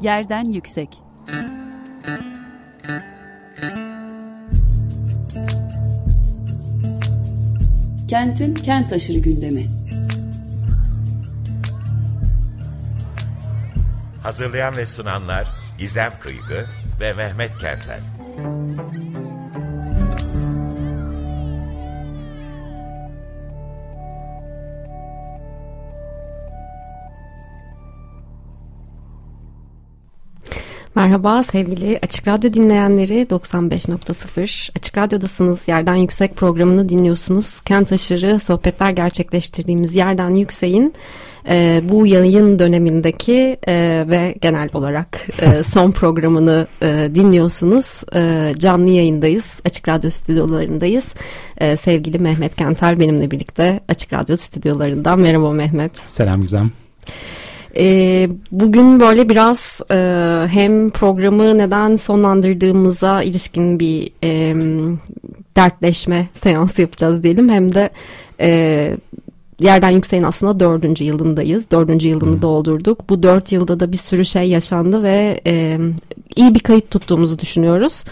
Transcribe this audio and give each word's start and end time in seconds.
Yerden 0.00 0.44
Yüksek 0.44 1.02
Kentin 8.08 8.54
kent 8.54 8.92
aşırı 8.92 9.18
gündemi 9.18 9.66
Hazırlayan 14.22 14.76
ve 14.76 14.86
sunanlar 14.86 15.48
Gizem 15.78 16.12
Kıygı 16.20 16.66
ve 17.00 17.12
Mehmet 17.12 17.58
Kenten. 17.58 18.17
Merhaba 31.08 31.42
sevgili 31.42 31.98
Açık 32.02 32.28
Radyo 32.28 32.52
dinleyenleri 32.52 33.26
95.0 33.30 34.70
Açık 34.76 34.98
Radyo'dasınız 34.98 35.68
Yerden 35.68 35.94
Yüksek 35.94 36.36
programını 36.36 36.88
dinliyorsunuz. 36.88 37.60
Kent 37.60 37.92
aşırı 37.92 38.40
sohbetler 38.40 38.90
gerçekleştirdiğimiz 38.90 39.94
Yerden 39.94 40.34
Yüksek'in 40.34 40.94
e, 41.48 41.80
bu 41.84 42.06
yayın 42.06 42.58
dönemindeki 42.58 43.56
e, 43.68 44.04
ve 44.08 44.34
genel 44.40 44.68
olarak 44.74 45.26
e, 45.42 45.62
son 45.64 45.90
programını 45.90 46.66
e, 46.82 47.10
dinliyorsunuz. 47.14 48.02
E, 48.14 48.52
canlı 48.58 48.88
yayındayız. 48.88 49.60
Açık 49.64 49.88
Radyo 49.88 50.10
stüdyolarındayız. 50.10 51.14
E, 51.58 51.76
sevgili 51.76 52.18
Mehmet 52.18 52.56
Kentel 52.56 53.00
benimle 53.00 53.30
birlikte 53.30 53.80
Açık 53.88 54.12
Radyo 54.12 54.36
stüdyolarından. 54.36 55.18
Merhaba 55.18 55.52
Mehmet. 55.52 55.98
Selam 55.98 56.40
Gizem. 56.40 56.70
E, 57.76 58.28
bugün 58.52 59.00
böyle 59.00 59.28
biraz 59.28 59.80
e, 59.90 59.96
hem 60.48 60.90
programı 60.90 61.58
neden 61.58 61.96
sonlandırdığımıza 61.96 63.22
ilişkin 63.22 63.80
bir 63.80 64.10
e, 64.24 64.54
dertleşme 65.56 66.26
seansı 66.32 66.80
yapacağız 66.80 67.22
diyelim 67.22 67.48
hem 67.48 67.74
de 67.74 67.90
e, 68.40 68.96
Yerden 69.60 69.90
Yüksek'in 69.90 70.22
aslında 70.22 70.60
dördüncü 70.60 71.04
yılındayız. 71.04 71.70
Dördüncü 71.70 72.08
yılını 72.08 72.34
hmm. 72.34 72.42
doldurduk. 72.42 73.08
Bu 73.08 73.22
dört 73.22 73.52
yılda 73.52 73.80
da 73.80 73.92
bir 73.92 73.96
sürü 73.96 74.24
şey 74.24 74.48
yaşandı 74.48 75.02
ve 75.02 75.40
e, 75.46 75.78
iyi 76.38 76.54
bir 76.54 76.60
kayıt 76.60 76.90
tuttuğumuzu 76.90 77.38
düşünüyoruz. 77.38 78.04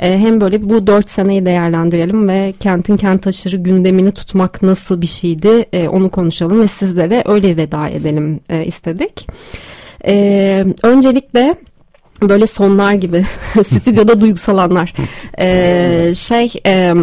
E, 0.00 0.18
hem 0.18 0.40
böyle 0.40 0.64
bu 0.64 0.86
dört 0.86 1.10
seneyi 1.10 1.46
değerlendirelim 1.46 2.28
ve 2.28 2.54
kentin 2.60 2.96
kent 2.96 3.26
aşırı 3.26 3.56
gündemini 3.56 4.12
tutmak 4.12 4.62
nasıl 4.62 5.00
bir 5.00 5.06
şeydi 5.06 5.66
e, 5.72 5.88
onu 5.88 6.10
konuşalım 6.10 6.60
ve 6.60 6.68
sizlere 6.68 7.22
öyle 7.26 7.56
veda 7.56 7.88
edelim 7.88 8.40
e, 8.48 8.64
istedik. 8.64 9.26
E, 10.06 10.64
öncelikle 10.82 11.54
böyle 12.22 12.46
sonlar 12.46 12.92
gibi 12.92 13.24
stüdyoda 13.62 14.20
duygusalanlar 14.20 14.94
e, 15.40 16.14
şey 16.14 16.52
e, 16.66 16.94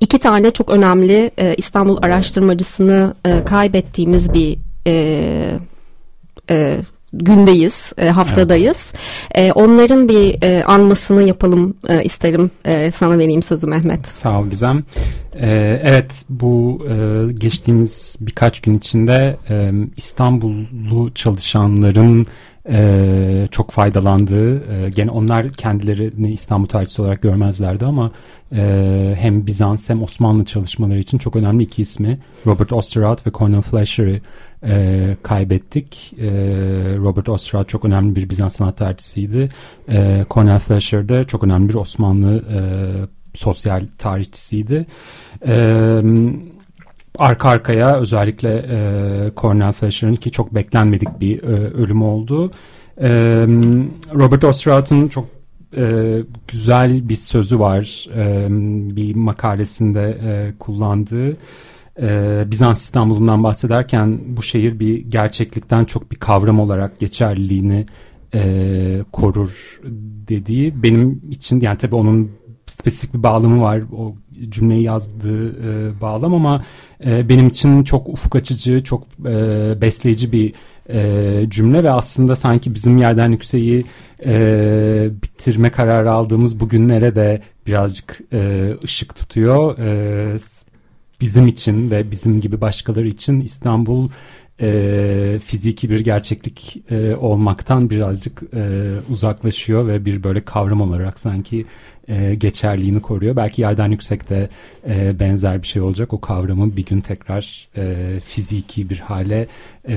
iki 0.00 0.18
tane 0.18 0.50
çok 0.50 0.70
önemli 0.70 1.30
e, 1.38 1.54
İstanbul 1.54 1.98
araştırmacısını 2.02 3.14
e, 3.24 3.44
kaybettiğimiz 3.44 4.34
bir 4.34 4.58
e, 4.86 5.58
e, 6.50 6.78
gündeyiz, 7.12 7.92
e, 7.98 8.08
haftadayız. 8.08 8.92
Evet. 9.30 9.48
E, 9.48 9.52
onların 9.52 10.08
bir 10.08 10.42
e, 10.42 10.64
anmasını 10.64 11.22
yapalım 11.22 11.74
e, 11.88 12.04
isterim. 12.04 12.50
E, 12.64 12.90
sana 12.90 13.18
vereyim 13.18 13.42
sözü 13.42 13.66
Mehmet. 13.66 14.08
Sağ 14.08 14.40
ol 14.40 14.46
Gizem. 14.46 14.84
E, 15.40 15.80
evet 15.82 16.24
bu 16.28 16.86
e, 16.90 17.26
geçtiğimiz 17.32 18.16
birkaç 18.20 18.60
gün 18.60 18.78
içinde 18.78 19.36
e, 19.50 19.70
İstanbullu 19.96 21.14
çalışanların 21.14 22.26
e, 22.68 23.48
çok 23.50 23.70
faydalandığı 23.70 24.72
e, 24.72 24.90
gene 24.90 25.10
onlar 25.10 25.50
kendilerini 25.50 26.32
İstanbul 26.32 26.66
tarihçisi 26.66 27.02
olarak 27.02 27.22
görmezlerdi 27.22 27.84
ama 27.84 28.10
e, 28.52 29.14
hem 29.18 29.46
Bizans 29.46 29.88
hem 29.88 30.02
Osmanlı 30.02 30.44
çalışmaları 30.44 30.98
için 30.98 31.18
çok 31.18 31.36
önemli 31.36 31.62
iki 31.62 31.82
ismi 31.82 32.18
Robert 32.46 32.72
Osterhout 32.72 33.26
ve 33.26 33.30
Cornel 33.32 33.62
Fleischer'ı 33.62 34.20
e, 34.64 35.16
kaybettik. 35.22 36.14
E, 36.18 36.28
Robert 36.96 37.28
Osterhout 37.28 37.68
çok 37.68 37.84
önemli 37.84 38.16
bir 38.16 38.30
Bizans 38.30 38.56
sanat 38.56 38.76
tarihçisiydi. 38.76 39.48
E, 39.88 40.24
Cornel 40.30 40.58
Fleischer 40.58 41.08
de 41.08 41.24
çok 41.24 41.44
önemli 41.44 41.68
bir 41.68 41.74
Osmanlı 41.74 42.44
e, 42.52 42.58
sosyal 43.34 43.86
tarihçisiydi. 43.98 44.86
E, 45.46 46.02
arka 47.18 47.48
arkaya 47.48 47.96
özellikle 47.96 48.66
e, 48.70 49.30
Cornel 49.36 49.72
Fleischer'ın 49.72 50.14
ki 50.14 50.30
çok 50.30 50.54
beklenmedik 50.54 51.20
bir 51.20 51.42
e, 51.42 51.46
ölüm 51.72 52.02
oldu. 52.02 52.50
E, 53.00 53.08
Robert 54.14 54.44
Osterhout'un 54.44 55.08
çok 55.08 55.26
e, 55.76 56.16
güzel 56.48 57.08
bir 57.08 57.16
sözü 57.16 57.58
var 57.58 58.08
e, 58.16 58.46
bir 58.96 59.14
makalesinde 59.14 60.18
e, 60.24 60.58
kullandığı. 60.58 61.36
E, 62.00 62.44
Bizans 62.50 62.82
İstanbul'undan 62.82 63.42
bahsederken 63.42 64.20
bu 64.26 64.42
şehir 64.42 64.78
bir 64.78 64.98
gerçeklikten 64.98 65.84
çok 65.84 66.10
bir 66.10 66.16
kavram 66.16 66.60
olarak 66.60 67.00
geçerliliğini 67.00 67.86
e, 68.34 69.00
korur 69.12 69.80
dediği 70.28 70.82
benim 70.82 71.22
için 71.30 71.60
yani 71.60 71.78
tabii 71.78 71.94
onun 71.94 72.30
spesifik 72.66 73.14
bir 73.14 73.22
bağlamı 73.22 73.62
var 73.62 73.82
o 73.96 74.14
cümleyi 74.48 74.82
yazdığı 74.82 75.48
e, 75.50 76.00
bağlam 76.00 76.34
ama 76.34 76.64
e, 77.04 77.28
benim 77.28 77.46
için 77.46 77.84
çok 77.84 78.08
ufuk 78.08 78.36
açıcı, 78.36 78.84
çok 78.84 79.02
e, 79.26 79.80
besleyici 79.80 80.32
bir 80.32 80.54
e, 80.88 81.50
cümle 81.50 81.84
ve 81.84 81.90
aslında 81.90 82.36
sanki 82.36 82.74
bizim 82.74 82.96
yerden 82.98 83.30
yükseği 83.30 83.84
e, 84.26 85.08
bitirme 85.22 85.70
kararı 85.70 86.12
aldığımız 86.12 86.60
bugünlere 86.60 87.14
de 87.14 87.42
birazcık 87.66 88.20
e, 88.32 88.70
ışık 88.84 89.16
tutuyor. 89.16 89.78
E, 89.78 90.36
bizim 91.20 91.46
için 91.46 91.90
ve 91.90 92.10
bizim 92.10 92.40
gibi 92.40 92.60
başkaları 92.60 93.08
için 93.08 93.40
İstanbul 93.40 94.08
e, 94.60 95.38
fiziki 95.44 95.90
bir 95.90 96.00
gerçeklik 96.00 96.82
e, 96.90 97.16
olmaktan 97.16 97.90
birazcık 97.90 98.42
e, 98.54 98.92
uzaklaşıyor 99.10 99.86
ve 99.86 100.04
bir 100.04 100.22
böyle 100.22 100.44
kavram 100.44 100.80
olarak 100.80 101.20
sanki 101.20 101.66
e, 102.08 102.34
geçerliğini 102.34 103.02
koruyor. 103.02 103.36
Belki 103.36 103.62
yerden 103.62 103.90
yüksekte 103.90 104.48
e, 104.88 105.20
benzer 105.20 105.62
bir 105.62 105.66
şey 105.66 105.82
olacak. 105.82 106.12
O 106.12 106.20
kavramı 106.20 106.76
bir 106.76 106.86
gün 106.86 107.00
tekrar 107.00 107.68
e, 107.78 108.20
fiziki 108.20 108.90
bir 108.90 108.98
hale 108.98 109.46
e, 109.88 109.96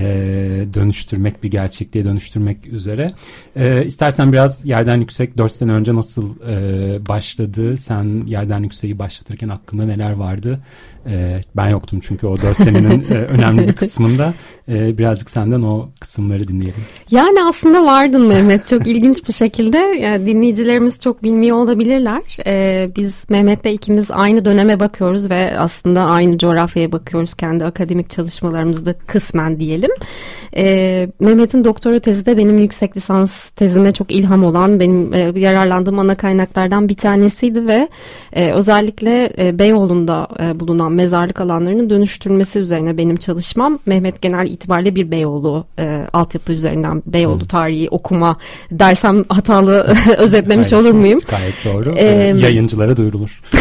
dönüştürmek, 0.73 1.43
bir 1.43 1.51
gerçekliğe 1.51 2.05
dönüştürmek 2.05 2.67
üzere. 2.67 3.11
E, 3.55 3.85
istersen 3.85 4.31
biraz 4.31 4.65
yerden 4.65 4.99
yüksek 4.99 5.37
4 5.37 5.51
sene 5.51 5.71
önce 5.71 5.95
nasıl 5.95 6.29
e, 6.49 7.07
başladı? 7.07 7.77
Sen 7.77 8.23
yerden 8.27 8.63
yükseği 8.63 8.99
başlatırken 8.99 9.49
aklında 9.49 9.85
neler 9.85 10.11
vardı? 10.11 10.59
E, 11.05 11.41
ben 11.55 11.69
yoktum 11.69 11.99
çünkü 11.99 12.27
o 12.27 12.41
4 12.41 12.57
senenin 12.57 13.01
e, 13.01 13.13
önemli 13.29 13.67
bir 13.67 13.73
kısmında. 13.73 14.33
E, 14.69 14.97
birazcık 14.97 15.29
senden 15.29 15.61
o 15.61 15.89
kısımları 16.01 16.47
dinleyelim. 16.47 16.81
Yani 17.11 17.43
aslında 17.43 17.85
vardın 17.85 18.27
Mehmet 18.27 18.67
çok 18.67 18.87
ilginç 18.87 19.27
bir 19.27 19.33
şekilde. 19.33 19.77
Yani 19.77 20.25
dinleyicilerimiz 20.25 20.99
çok 20.99 21.23
bilmiyor 21.23 21.57
olabilirler. 21.99 22.47
E, 22.47 22.89
biz 22.95 23.25
Mehmet'le 23.29 23.65
ikimiz 23.65 24.11
aynı 24.11 24.45
döneme 24.45 24.79
bakıyoruz 24.79 25.29
ve 25.29 25.59
aslında 25.59 26.03
aynı 26.03 26.37
coğrafyaya 26.37 26.91
bakıyoruz 26.91 27.33
kendi 27.33 27.65
akademik 27.65 28.09
çalışmalarımızda 28.09 28.93
kısmen 28.93 29.59
diyelim. 29.59 29.91
E, 30.55 31.07
Mehmet'in 31.19 31.63
doktora 31.63 31.99
tezi 31.99 32.25
de 32.25 32.37
benim 32.37 32.57
yüksek 32.57 32.97
lisans 32.97 33.49
tezime 33.49 33.91
çok 33.91 34.11
ilham 34.11 34.43
olan 34.43 34.79
benim 34.79 35.13
e, 35.13 35.39
yararlandığım 35.39 35.99
ana 35.99 36.15
kaynaklardan 36.15 36.89
bir 36.89 36.95
tanesiydi 36.95 37.67
ve 37.67 37.89
e, 38.33 38.51
özellikle 38.51 39.33
e, 39.37 39.59
Beyoğlu'nda 39.59 40.27
e, 40.43 40.59
bulunan 40.59 40.91
mezarlık 40.91 41.41
alanlarının 41.41 41.89
dönüştürülmesi 41.89 42.59
üzerine 42.59 42.97
benim 42.97 43.15
çalışmam. 43.15 43.79
Mehmet 43.85 44.21
genel 44.21 44.47
itibariyle 44.47 44.95
bir 44.95 45.11
Beyoğlu 45.11 45.65
e, 45.79 46.05
altyapı 46.13 46.53
üzerinden 46.53 47.03
Beyoğlu 47.05 47.47
tarihi 47.47 47.89
okuma 47.89 48.37
dersem 48.71 49.23
hatalı 49.29 49.87
özetlemiş 50.17 50.69
gayet, 50.69 50.85
olur 50.85 50.93
muyum? 50.93 51.19
Gayet 51.29 51.55
doğru. 51.65 51.88
Ee, 51.95 52.35
Yayıncılara 52.37 52.97
duyurulur. 52.97 53.41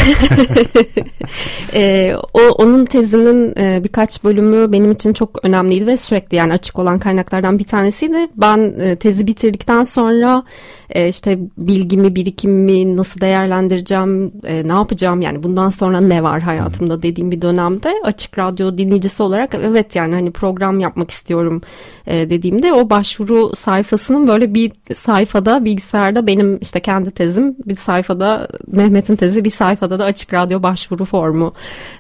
e, 1.75 2.15
o 2.35 2.41
onun 2.41 2.85
tezinin 2.85 3.59
e, 3.59 3.85
birkaç 3.85 4.25
bölümü 4.25 4.73
benim 4.73 4.91
için 4.91 5.13
çok 5.13 5.45
önemliydi 5.45 5.87
ve 5.87 5.97
sürekli 5.97 6.37
yani 6.37 6.53
açık 6.53 6.79
olan 6.79 6.99
kaynaklardan 6.99 7.59
bir 7.59 7.65
tanesiydi. 7.65 8.29
Ben 8.37 8.75
e, 8.81 8.97
tezi 8.97 9.27
bitirdikten 9.27 9.83
sonra 9.83 10.45
e, 10.91 11.09
işte 11.09 11.39
bilgimi, 11.59 12.17
birikimimi 12.17 12.97
nasıl 12.97 13.21
değerlendireceğim, 13.21 14.33
e, 14.45 14.69
ne 14.69 14.73
yapacağım 14.73 15.21
yani 15.21 15.43
bundan 15.43 15.69
sonra 15.69 16.01
ne 16.01 16.23
var 16.23 16.41
hayatımda 16.41 17.03
dediğim 17.03 17.31
bir 17.31 17.43
dönemde 17.43 17.93
açık 18.05 18.39
radyo 18.39 18.79
dinleyicisi 18.79 19.23
olarak 19.23 19.55
evet 19.55 19.97
yani 19.97 20.15
hani 20.15 20.31
program 20.31 20.81
yapmak 20.81 21.11
istiyorum 21.11 21.61
e, 22.07 22.31
dediğimde 22.31 22.73
o 22.73 22.91
başvuru 22.91 23.55
sayfasının 23.55 24.29
böyle 24.29 24.55
bir 24.55 24.73
sayfada 24.95 25.65
bilgisayarda 25.65 26.27
benim 26.27 26.59
işte 26.61 26.81
kendi 26.81 27.11
tezim 27.11 27.57
bir 27.67 27.77
sayfada 27.77 28.18
Mehmet'in 28.67 29.17
tezi 29.17 29.45
bir 29.45 29.51
sayfada 29.51 29.99
da 29.99 30.05
açık 30.05 30.35
radyo 30.35 30.63
başvuru 30.63 31.05
formu 31.05 31.53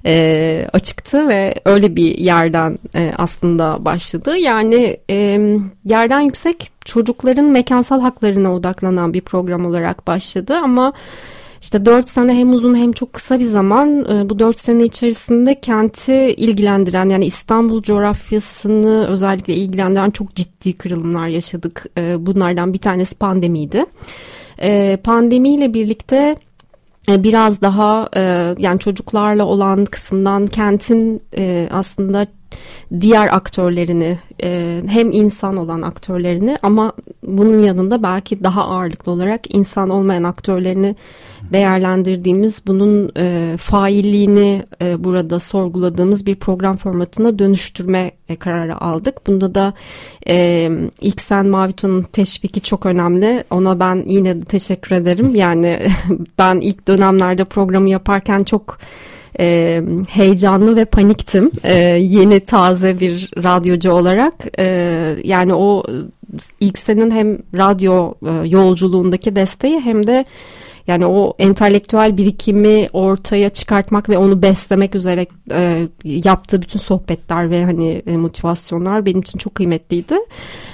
e, 0.06 0.69
açıktı 0.73 1.29
ve 1.29 1.55
öyle 1.65 1.97
bir 1.97 2.19
yerden 2.19 2.79
e, 2.94 3.12
aslında 3.19 3.85
başladı. 3.85 4.37
Yani 4.37 4.97
e, 5.11 5.41
yerden 5.85 6.20
yüksek 6.20 6.69
çocukların 6.85 7.44
mekansal 7.44 8.00
haklarına 8.00 8.55
odaklanan 8.55 9.15
bir 9.15 9.20
program 9.20 9.67
olarak 9.67 10.06
başladı 10.06 10.55
ama 10.62 10.93
işte 11.61 11.85
dört 11.85 12.09
sene 12.09 12.35
hem 12.35 12.53
uzun 12.53 12.75
hem 12.75 12.93
çok 12.93 13.12
kısa 13.12 13.38
bir 13.38 13.44
zaman 13.44 14.05
e, 14.05 14.31
bu 14.31 14.38
dört 14.38 14.59
sene 14.59 14.85
içerisinde 14.85 15.61
kenti 15.61 16.14
ilgilendiren 16.14 17.09
yani 17.09 17.26
İstanbul 17.26 17.82
coğrafyasını 17.82 19.06
özellikle 19.09 19.55
ilgilendiren 19.55 20.11
çok 20.11 20.35
ciddi 20.35 20.73
kırılımlar 20.73 21.29
yaşadık. 21.29 21.87
E, 21.99 22.26
bunlardan 22.26 22.73
bir 22.73 22.79
tanesi 22.79 23.19
pandemiydi. 23.19 23.85
E, 24.62 24.99
pandemiyle 25.05 25.75
birlikte 25.75 26.37
biraz 27.08 27.62
daha 27.62 28.08
yani 28.58 28.78
çocuklarla 28.78 29.44
olan 29.44 29.84
kısımdan 29.84 30.46
kentin 30.46 31.22
aslında 31.70 32.26
diğer 33.00 33.37
aktörlerini 33.37 34.19
e, 34.43 34.82
hem 34.88 35.12
insan 35.12 35.56
olan 35.56 35.82
aktörlerini 35.82 36.58
ama 36.62 36.93
bunun 37.22 37.58
yanında 37.58 38.02
belki 38.02 38.44
daha 38.44 38.64
ağırlıklı 38.64 39.12
olarak 39.12 39.55
insan 39.55 39.90
olmayan 39.90 40.25
aktörlerini 40.25 40.96
değerlendirdiğimiz 41.52 42.62
bunun 42.67 43.12
e, 43.17 43.56
failliğini 43.56 44.62
e, 44.82 45.05
burada 45.05 45.38
sorguladığımız 45.38 46.26
bir 46.26 46.37
program 46.37 46.76
formatına 46.76 47.38
dönüştürme 47.38 48.11
e, 48.29 48.37
kararı 48.37 48.81
aldık. 48.81 49.26
Bunda 49.26 49.55
da 49.55 49.75
e, 50.29 50.70
ilk 51.00 51.20
sen 51.20 51.46
Mavito'nun 51.46 52.02
teşviki 52.02 52.61
çok 52.61 52.87
önemli. 52.87 53.44
Ona 53.50 53.81
ben 53.81 54.05
yine 54.06 54.40
de 54.40 54.44
teşekkür 54.44 54.96
ederim. 54.96 55.35
Yani 55.38 55.87
ben 56.38 56.61
ilk 56.61 56.88
dönemlerde 56.88 57.44
programı 57.44 57.90
yaparken 57.90 58.44
çok 58.44 58.79
e, 59.40 59.82
heyecanlı 60.08 60.76
ve 60.76 60.85
paniktim. 60.85 61.50
E, 61.64 61.75
yeni 62.00 62.40
taze 62.40 63.00
bir 63.00 63.31
radyocu 63.43 63.93
olarak. 63.93 64.35
E, 64.58 64.67
yani 65.25 65.55
o 65.55 65.82
ilk 66.61 66.79
senin 66.79 67.11
hem 67.11 67.38
radyo 67.55 68.14
e, 68.26 68.49
yolculuğundaki 68.49 69.37
desteği 69.37 69.81
hem 69.81 70.06
de 70.06 70.25
yani 70.88 71.06
o 71.06 71.35
entelektüel 71.38 72.17
birikimi 72.17 72.88
ortaya 72.93 73.50
çıkartmak 73.50 74.08
ve 74.08 74.19
onu 74.19 74.43
beslemek 74.43 74.94
üzere 74.94 75.26
e, 75.52 75.88
yaptığı 76.05 76.62
bütün 76.62 76.79
sohbetler 76.79 77.50
ve 77.50 77.64
hani 77.64 78.02
e, 78.06 78.17
motivasyonlar 78.17 79.06
benim 79.06 79.20
için 79.20 79.38
çok 79.38 79.55
kıymetliydi. 79.55 80.17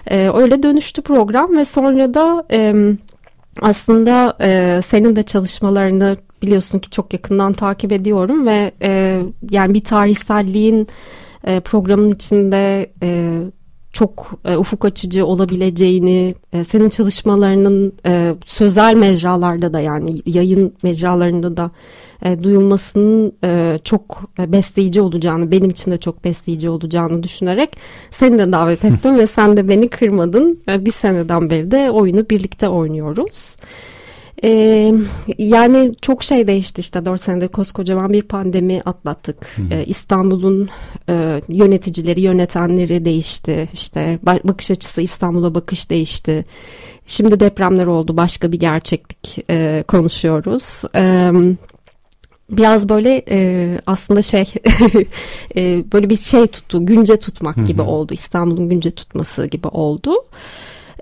E, 0.06 0.31
öyle 0.34 0.62
dönüştü 0.62 1.02
program 1.02 1.56
ve 1.56 1.64
sonra 1.64 2.14
da 2.14 2.44
e, 2.50 2.75
aslında 3.62 4.37
e, 4.40 4.81
senin 4.82 5.16
de 5.16 5.22
çalışmalarını 5.22 6.16
biliyorsun 6.43 6.78
ki 6.78 6.90
çok 6.90 7.12
yakından 7.12 7.52
takip 7.52 7.93
ediyorum 7.93 8.46
ve 8.46 8.72
e, 8.82 9.20
yani 9.50 9.75
bir 9.75 9.84
tarihselliğin 9.84 10.88
e, 11.44 11.61
programın 11.61 12.08
içinde 12.08 12.93
e, 13.02 13.40
çok 13.94 14.31
e, 14.44 14.56
ufuk 14.56 14.85
açıcı 14.85 15.26
olabileceğini, 15.26 16.35
e, 16.52 16.64
senin 16.64 16.88
çalışmalarının 16.88 17.93
e, 18.06 18.35
sözel 18.46 18.94
mecralarda 18.94 19.73
da 19.73 19.81
yani 19.81 20.23
yayın 20.26 20.75
mecralarında 20.82 21.56
da 21.56 21.70
e, 22.23 22.44
duyulmasının 22.44 23.32
e, 23.44 23.79
çok 23.85 24.31
e, 24.38 24.52
besleyici 24.52 25.00
olacağını, 25.00 25.50
benim 25.50 25.70
için 25.70 25.91
de 25.91 25.99
çok 25.99 26.25
besleyici 26.25 26.69
olacağını 26.69 27.23
düşünerek 27.23 27.76
seni 28.11 28.38
de 28.38 28.52
davet 28.52 28.85
ettim 28.85 29.19
ve 29.19 29.26
sen 29.26 29.56
de 29.56 29.69
beni 29.69 29.88
kırmadın. 29.88 30.62
E, 30.69 30.85
bir 30.85 30.90
seneden 30.90 31.50
beri 31.50 31.70
de 31.70 31.90
oyunu 31.90 32.31
birlikte 32.31 32.69
oynuyoruz. 32.69 33.56
Ee, 34.44 34.93
yani 35.38 35.93
çok 36.02 36.25
şey 36.25 36.46
değişti 36.46 36.81
işte 36.81 37.05
4 37.05 37.20
senede 37.20 37.49
koskocaman 37.49 38.12
bir 38.12 38.23
pandemi 38.23 38.81
atlattık. 38.85 39.37
Ee, 39.70 39.85
İstanbul'un 39.85 40.69
e, 41.08 41.43
yöneticileri, 41.49 42.20
yönetenleri 42.20 43.05
değişti. 43.05 43.69
İşte 43.73 44.19
bakış 44.25 44.70
açısı 44.70 45.02
İstanbul'a 45.02 45.55
bakış 45.55 45.91
değişti. 45.91 46.44
Şimdi 47.06 47.41
depremler 47.41 47.87
oldu. 47.87 48.17
Başka 48.17 48.52
bir 48.52 48.61
gerçeklik 48.61 49.44
e, 49.50 49.85
konuşuyoruz. 49.88 50.82
Ee, 50.94 51.31
biraz 52.50 52.88
böyle 52.88 53.23
e, 53.31 53.69
aslında 53.87 54.23
şey 54.23 54.44
e, 55.56 55.85
böyle 55.93 56.11
bir 56.11 56.17
şey 56.17 56.47
tuttu 56.47 56.87
günce 56.87 57.17
tutmak 57.17 57.67
gibi 57.67 57.82
oldu 57.82 58.14
İstanbul'un 58.14 58.69
günce 58.69 58.90
tutması 58.90 59.47
gibi 59.47 59.69
oldu. 59.69 60.14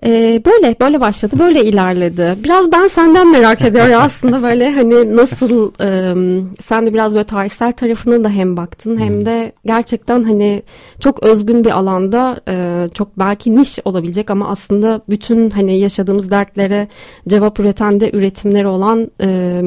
Ee, 0.05 0.43
böyle 0.45 0.77
böyle 0.81 1.01
başladı 1.01 1.39
böyle 1.39 1.65
ilerledi. 1.65 2.35
Biraz 2.45 2.73
ben 2.73 2.87
senden 2.87 3.31
merak 3.31 3.63
ediyorum 3.63 3.95
aslında 3.99 4.43
böyle 4.43 4.73
hani 4.73 5.17
nasıl 5.17 5.73
e, 5.81 6.13
sen 6.61 6.87
de 6.87 6.95
biraz 6.95 7.15
böyle 7.15 7.25
tarihsel 7.25 7.73
tarafına 7.73 8.25
da 8.25 8.29
hem 8.29 8.57
baktın 8.57 8.99
hem 8.99 9.27
de 9.27 9.53
gerçekten 9.67 10.23
hani 10.23 10.63
çok 11.01 11.23
özgün 11.23 11.65
bir 11.65 11.79
alanda 11.79 12.41
e, 12.49 12.87
çok 12.95 13.19
belki 13.19 13.57
niş 13.57 13.79
olabilecek 13.85 14.31
ama 14.31 14.49
aslında 14.49 15.01
bütün 15.09 15.51
hani 15.51 15.79
yaşadığımız 15.79 16.31
dertlere 16.31 16.89
cevap 17.29 17.61
üreten 17.61 18.01
de 18.01 18.11
üretimleri 18.13 18.67
olan 18.67 19.11
e, 19.21 19.63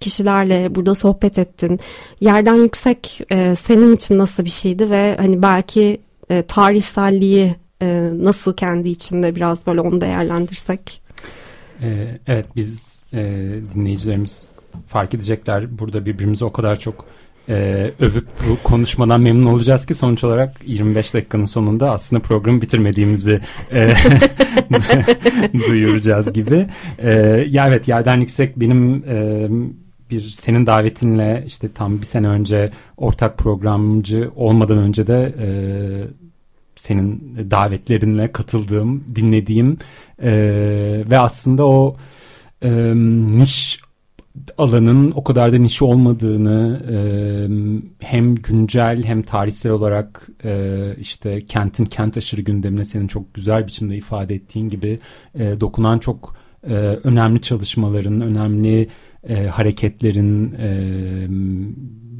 kişilerle 0.00 0.74
burada 0.74 0.94
sohbet 0.94 1.38
ettin. 1.38 1.80
Yerden 2.20 2.54
yüksek 2.54 3.20
e, 3.30 3.54
senin 3.54 3.94
için 3.94 4.18
nasıl 4.18 4.44
bir 4.44 4.50
şeydi 4.50 4.90
ve 4.90 5.16
hani 5.16 5.42
belki 5.42 6.00
e, 6.30 6.42
tarihselliği 6.42 7.63
e, 7.84 8.10
nasıl 8.24 8.56
kendi 8.56 8.88
içinde 8.88 9.36
biraz 9.36 9.66
böyle 9.66 9.80
onu 9.80 10.00
değerlendirsek. 10.00 11.02
E, 11.82 12.18
evet 12.26 12.46
biz 12.56 13.02
e, 13.12 13.18
dinleyicilerimiz 13.74 14.44
fark 14.86 15.14
edecekler 15.14 15.78
burada 15.78 16.06
birbirimizi 16.06 16.44
o 16.44 16.52
kadar 16.52 16.78
çok 16.78 17.06
e, 17.48 17.90
övüp 18.00 18.26
bu 18.48 18.58
konuşmadan 18.64 19.20
memnun 19.20 19.46
olacağız 19.46 19.86
ki 19.86 19.94
sonuç 19.94 20.24
olarak 20.24 20.56
25 20.66 21.14
dakikanın 21.14 21.44
sonunda 21.44 21.92
aslında 21.92 22.22
programı 22.22 22.62
bitirmediğimizi 22.62 23.40
e, 23.72 23.94
duyuracağız 25.68 26.32
gibi. 26.32 26.66
E, 26.98 27.10
ya 27.50 27.68
evet 27.68 27.88
yerden 27.88 28.20
yüksek 28.20 28.60
benim 28.60 29.04
e, 29.08 29.48
bir 30.10 30.20
senin 30.20 30.66
davetinle 30.66 31.44
işte 31.46 31.68
tam 31.72 32.00
bir 32.00 32.06
sene 32.06 32.28
önce 32.28 32.70
ortak 32.96 33.38
programcı 33.38 34.30
olmadan 34.36 34.78
önce 34.78 35.06
de 35.06 35.34
e, 35.42 35.48
senin 36.76 37.36
davetlerinle 37.50 38.32
katıldığım, 38.32 39.04
dinlediğim 39.14 39.78
e, 40.22 40.32
ve 41.10 41.18
aslında 41.18 41.66
o 41.66 41.96
e, 42.62 42.94
niş 43.36 43.80
alanın 44.58 45.12
o 45.14 45.24
kadar 45.24 45.52
da 45.52 45.58
niş 45.58 45.82
olmadığını 45.82 46.80
e, 46.90 46.96
hem 48.06 48.34
güncel 48.34 49.04
hem 49.04 49.22
tarihsel 49.22 49.72
olarak 49.72 50.28
e, 50.44 50.80
işte 51.00 51.44
kentin 51.44 51.84
kent 51.84 52.16
aşırı 52.16 52.40
gündemine 52.40 52.84
senin 52.84 53.06
çok 53.06 53.34
güzel 53.34 53.66
biçimde 53.66 53.96
ifade 53.96 54.34
ettiğin 54.34 54.68
gibi 54.68 54.98
e, 55.34 55.60
dokunan 55.60 55.98
çok 55.98 56.36
e, 56.68 56.74
önemli 57.04 57.40
çalışmaların, 57.40 58.20
önemli 58.20 58.88
e, 59.28 59.46
hareketlerin, 59.46 60.54
e, 60.54 60.70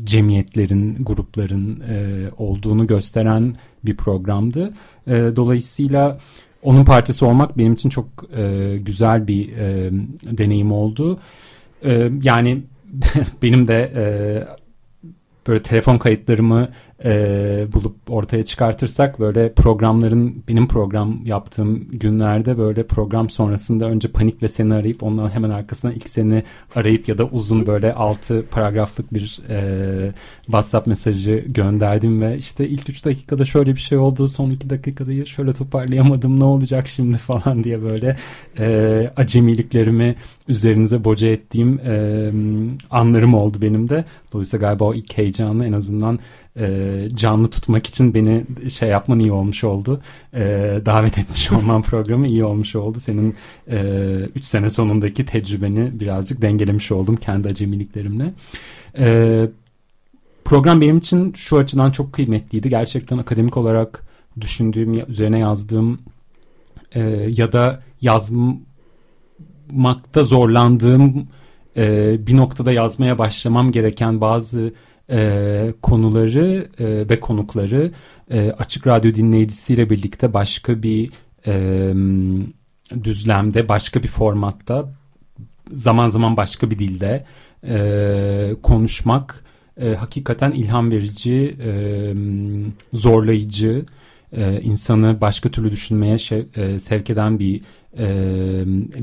cemiyetlerin, 0.04 1.04
grupların 1.04 1.80
e, 1.80 2.28
olduğunu 2.38 2.86
gösteren 2.86 3.52
bir 3.84 3.96
programdı. 3.96 4.72
E, 5.06 5.12
dolayısıyla 5.12 6.18
onun 6.62 6.84
parçası 6.84 7.26
olmak 7.26 7.58
benim 7.58 7.72
için 7.72 7.88
çok 7.88 8.06
e, 8.36 8.76
güzel 8.78 9.28
bir 9.28 9.48
e, 9.56 9.90
deneyim 10.38 10.72
oldu. 10.72 11.20
E, 11.84 12.10
yani 12.22 12.62
benim 13.42 13.68
de 13.68 13.92
e, 13.96 14.04
böyle 15.46 15.62
telefon 15.62 15.98
kayıtlarımı 15.98 16.68
e, 17.04 17.66
bulup 17.74 17.96
ortaya 18.08 18.44
çıkartırsak 18.44 19.20
böyle 19.20 19.52
programların 19.52 20.42
benim 20.48 20.68
program 20.68 21.20
yaptığım 21.24 21.88
günlerde 21.92 22.58
böyle 22.58 22.86
program 22.86 23.30
sonrasında 23.30 23.84
önce 23.84 24.08
panikle 24.08 24.48
seni 24.48 24.74
arayıp 24.74 25.02
ondan 25.02 25.30
hemen 25.30 25.50
arkasına 25.50 25.92
ilk 25.92 26.08
seni 26.08 26.42
arayıp 26.74 27.08
ya 27.08 27.18
da 27.18 27.24
uzun 27.24 27.66
böyle 27.66 27.94
altı 27.94 28.44
paragraflık 28.50 29.14
bir 29.14 29.40
e, 29.48 30.12
WhatsApp 30.44 30.86
mesajı 30.86 31.44
gönderdim 31.48 32.22
ve 32.22 32.38
işte 32.38 32.68
ilk 32.68 32.88
üç 32.88 33.04
dakikada 33.04 33.44
şöyle 33.44 33.74
bir 33.74 33.80
şey 33.80 33.98
oldu 33.98 34.28
son 34.28 34.50
iki 34.50 34.70
dakikada 34.70 35.24
şöyle 35.24 35.52
toparlayamadım 35.52 36.40
ne 36.40 36.44
olacak 36.44 36.88
şimdi 36.88 37.16
falan 37.18 37.64
diye 37.64 37.82
böyle 37.82 38.16
e, 38.58 39.10
acemiliklerimi 39.16 40.14
üzerinize 40.48 41.04
boca 41.04 41.28
ettiğim 41.28 41.80
e, 41.86 42.30
anlarım 42.90 43.34
oldu 43.34 43.58
benim 43.62 43.88
de. 43.88 44.04
Dolayısıyla 44.32 44.68
galiba 44.68 44.84
o 44.84 44.94
ilk 44.94 45.18
heyecanı 45.18 45.66
en 45.66 45.72
azından 45.72 46.18
e, 46.58 47.08
canlı 47.14 47.50
tutmak 47.50 47.86
için 47.86 48.14
beni 48.14 48.44
şey 48.70 48.88
yapman 48.88 49.18
iyi 49.18 49.32
olmuş 49.32 49.64
oldu. 49.64 50.00
E, 50.34 50.40
davet 50.86 51.18
etmiş 51.18 51.52
olman 51.52 51.82
programı 51.82 52.26
iyi 52.26 52.44
olmuş 52.44 52.76
oldu. 52.76 53.00
Senin 53.00 53.36
3 53.66 53.72
e, 53.72 54.28
sene 54.42 54.70
sonundaki 54.70 55.24
tecrübeni 55.24 56.00
birazcık 56.00 56.42
dengelemiş 56.42 56.92
oldum 56.92 57.16
kendi 57.16 57.48
acemiliklerimle. 57.48 58.32
E, 58.98 59.48
program 60.44 60.80
benim 60.80 60.98
için 60.98 61.32
şu 61.32 61.58
açıdan 61.58 61.90
çok 61.90 62.12
kıymetliydi. 62.12 62.70
Gerçekten 62.70 63.18
akademik 63.18 63.56
olarak 63.56 64.02
düşündüğüm, 64.40 65.10
üzerine 65.10 65.38
yazdığım 65.38 65.98
e, 66.94 67.00
ya 67.28 67.52
da 67.52 67.82
yazmakta 68.00 68.64
zorlandığım 70.24 71.28
e, 71.76 72.16
bir 72.26 72.36
noktada 72.36 72.72
yazmaya 72.72 73.18
başlamam 73.18 73.72
gereken 73.72 74.20
bazı 74.20 74.72
e, 75.10 75.74
konuları 75.82 76.68
e, 76.78 77.08
ve 77.10 77.20
konukları 77.20 77.92
e, 78.30 78.50
açık 78.50 78.86
radyo 78.86 79.14
dinleyicisiyle 79.14 79.90
birlikte 79.90 80.34
başka 80.34 80.82
bir 80.82 81.10
e, 81.46 81.94
düzlemde, 83.04 83.68
başka 83.68 84.02
bir 84.02 84.08
formatta, 84.08 84.92
zaman 85.72 86.08
zaman 86.08 86.36
başka 86.36 86.70
bir 86.70 86.78
dilde 86.78 87.24
e, 87.68 88.56
konuşmak 88.62 89.44
e, 89.80 89.94
hakikaten 89.94 90.52
ilham 90.52 90.90
verici, 90.90 91.56
e, 91.64 92.14
zorlayıcı, 92.92 93.86
e, 94.32 94.60
insanı 94.60 95.20
başka 95.20 95.48
türlü 95.48 95.70
düşünmeye 95.70 96.18
şev, 96.18 96.44
e, 96.56 96.78
sevk 96.78 97.10
eden 97.10 97.38
bir 97.38 97.60
e, 97.98 98.06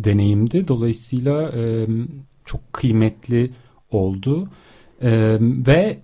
deneyimdi. 0.04 0.68
Dolayısıyla 0.68 1.50
e, 1.50 1.88
çok 2.46 2.74
kıymetli 2.74 3.52
oldu. 3.92 4.50
E, 5.02 5.38
ve 5.42 6.00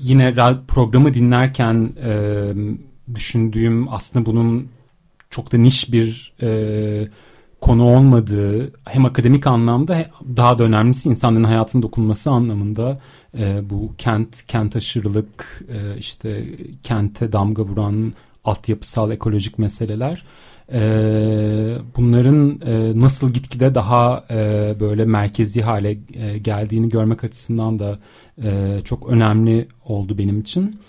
yine 0.00 0.34
programı 0.68 1.14
dinlerken 1.14 1.92
e, 2.04 2.52
düşündüğüm 3.14 3.92
aslında 3.92 4.26
bunun 4.26 4.68
çok 5.30 5.52
da 5.52 5.56
niş 5.56 5.92
bir 5.92 6.34
e, 6.42 7.08
konu 7.60 7.84
olmadığı 7.84 8.72
hem 8.84 9.04
akademik 9.04 9.46
anlamda 9.46 10.06
daha 10.36 10.58
da 10.58 10.64
önemlisi 10.64 11.08
insanların 11.08 11.44
hayatına 11.44 11.82
dokunması 11.82 12.30
anlamında 12.30 13.00
e, 13.38 13.70
bu 13.70 13.94
kent 13.98 14.46
kent 14.46 14.76
aşırılık 14.76 15.64
e, 15.68 15.98
işte 15.98 16.46
kente 16.82 17.32
damga 17.32 17.62
vuran 17.62 18.12
altyapısal 18.46 19.10
ekolojik 19.10 19.58
meseleler 19.58 20.24
e, 20.72 20.80
bunların 21.96 22.60
e, 22.66 23.00
nasıl 23.00 23.30
gitgide 23.32 23.74
daha 23.74 24.24
e, 24.30 24.74
böyle 24.80 25.04
merkezi 25.04 25.62
hale 25.62 25.98
e, 26.14 26.38
geldiğini 26.38 26.88
görmek 26.88 27.24
açısından 27.24 27.78
da 27.78 27.98
e, 28.42 28.80
çok 28.84 29.08
önemli 29.08 29.68
oldu 29.84 30.18
benim 30.18 30.40
için. 30.40 30.80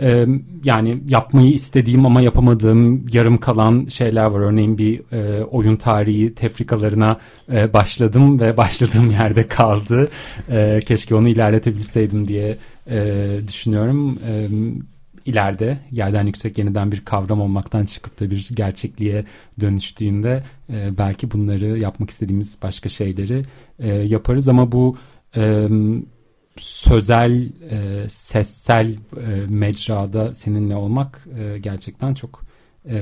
E, 0.00 0.26
yani 0.64 1.02
yapmayı 1.08 1.52
istediğim 1.52 2.06
ama 2.06 2.20
yapamadığım 2.20 3.06
yarım 3.12 3.38
kalan 3.38 3.86
şeyler 3.86 4.24
var. 4.24 4.40
Örneğin 4.40 4.78
bir 4.78 5.12
e, 5.12 5.44
oyun 5.44 5.76
tarihi 5.76 6.34
tefrikalarına 6.34 7.18
e, 7.52 7.72
başladım 7.72 8.40
ve 8.40 8.56
başladığım 8.56 9.10
yerde 9.10 9.48
kaldı. 9.48 10.08
E, 10.50 10.80
keşke 10.86 11.14
onu 11.14 11.28
ilerletebilseydim 11.28 12.28
diye 12.28 12.58
e, 12.90 13.26
düşünüyorum. 13.48 14.18
E, 14.28 14.48
ileride 15.26 15.78
yerden 15.90 16.26
yüksek 16.26 16.58
yeniden 16.58 16.92
bir 16.92 17.04
kavram 17.04 17.40
olmaktan 17.40 17.84
çıkıp 17.84 18.20
da 18.20 18.30
bir 18.30 18.48
gerçekliğe 18.54 19.24
dönüştüğünde 19.60 20.42
e, 20.70 20.98
belki 20.98 21.30
bunları 21.30 21.78
yapmak 21.78 22.10
istediğimiz 22.10 22.58
başka 22.62 22.88
şeyleri 22.88 23.42
e, 23.78 23.88
yaparız 23.88 24.48
ama 24.48 24.72
bu 24.72 24.96
e, 25.36 25.68
sözel, 26.56 27.48
e, 27.70 28.08
sessel 28.08 28.94
e, 29.16 29.46
mecrada 29.48 30.34
seninle 30.34 30.76
olmak 30.76 31.26
e, 31.38 31.58
gerçekten 31.58 32.14
çok 32.14 32.42
e, 32.88 32.98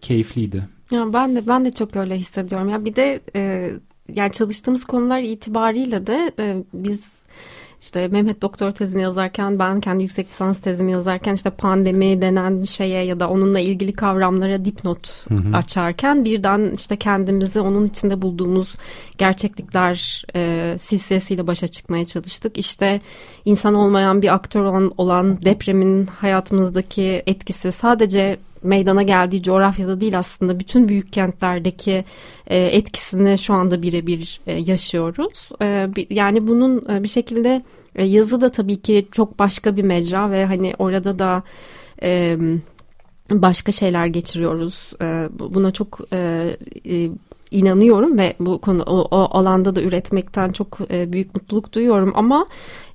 keyifliydi. 0.00 0.68
Ya 0.92 1.12
ben 1.12 1.36
de 1.36 1.46
ben 1.46 1.64
de 1.64 1.70
çok 1.70 1.96
öyle 1.96 2.18
hissediyorum. 2.18 2.68
Ya 2.68 2.84
bir 2.84 2.96
de 2.96 3.20
e, 3.36 3.70
yani 4.14 4.32
çalıştığımız 4.32 4.84
konular 4.84 5.20
itibariyle 5.20 6.06
de 6.06 6.32
e, 6.38 6.56
biz 6.74 7.21
işte 7.82 8.08
Mehmet 8.08 8.42
doktor 8.42 8.70
tezini 8.70 9.02
yazarken 9.02 9.58
ben 9.58 9.80
kendi 9.80 10.02
yüksek 10.02 10.28
lisans 10.28 10.60
tezimi 10.60 10.92
yazarken 10.92 11.34
işte 11.34 11.50
pandemi 11.50 12.22
denen 12.22 12.62
şeye 12.62 13.04
ya 13.04 13.20
da 13.20 13.28
onunla 13.28 13.60
ilgili 13.60 13.92
kavramlara 13.92 14.64
dipnot 14.64 15.30
hı 15.30 15.34
hı. 15.34 15.56
açarken 15.56 16.24
birden 16.24 16.72
işte 16.76 16.96
kendimizi 16.96 17.60
onun 17.60 17.86
içinde 17.86 18.22
bulduğumuz 18.22 18.76
gerçeklikler 19.18 20.24
e, 20.34 20.74
silsilesiyle 20.78 21.46
başa 21.46 21.68
çıkmaya 21.68 22.04
çalıştık. 22.04 22.58
İşte 22.58 23.00
insan 23.44 23.74
olmayan 23.74 24.22
bir 24.22 24.34
aktör 24.34 24.64
olan, 24.64 24.92
olan 24.96 25.42
depremin 25.42 26.06
hayatımızdaki 26.06 27.22
etkisi 27.26 27.72
sadece 27.72 28.38
meydana 28.62 29.02
geldiği 29.02 29.42
coğrafyada 29.42 30.00
değil 30.00 30.18
aslında 30.18 30.60
bütün 30.60 30.88
büyük 30.88 31.12
kentlerdeki 31.12 32.04
e, 32.46 32.58
etkisini 32.58 33.38
şu 33.38 33.54
anda 33.54 33.82
birebir 33.82 34.40
e, 34.46 34.52
yaşıyoruz. 34.52 35.50
E, 35.62 35.86
bir, 35.96 36.06
yani 36.10 36.46
bunun 36.46 36.88
e, 36.88 37.02
bir 37.02 37.08
şekilde 37.08 37.62
e, 37.96 38.04
yazı 38.04 38.40
da 38.40 38.50
tabii 38.50 38.82
ki 38.82 39.08
çok 39.12 39.38
başka 39.38 39.76
bir 39.76 39.82
mecra 39.82 40.30
ve 40.30 40.44
hani 40.44 40.74
orada 40.78 41.18
da 41.18 41.42
e, 42.02 42.38
başka 43.30 43.72
şeyler 43.72 44.06
geçiriyoruz. 44.06 44.92
E, 45.02 45.28
buna 45.38 45.70
çok 45.70 46.00
e, 46.12 46.50
e, 46.90 47.10
inanıyorum 47.52 48.18
ve 48.18 48.34
bu 48.40 48.60
konu 48.60 48.82
o, 48.82 49.00
o 49.00 49.38
alanda 49.38 49.74
da 49.74 49.82
üretmekten 49.82 50.52
çok 50.52 50.78
e, 50.90 51.12
büyük 51.12 51.34
mutluluk 51.34 51.72
duyuyorum 51.72 52.12
ama 52.14 52.46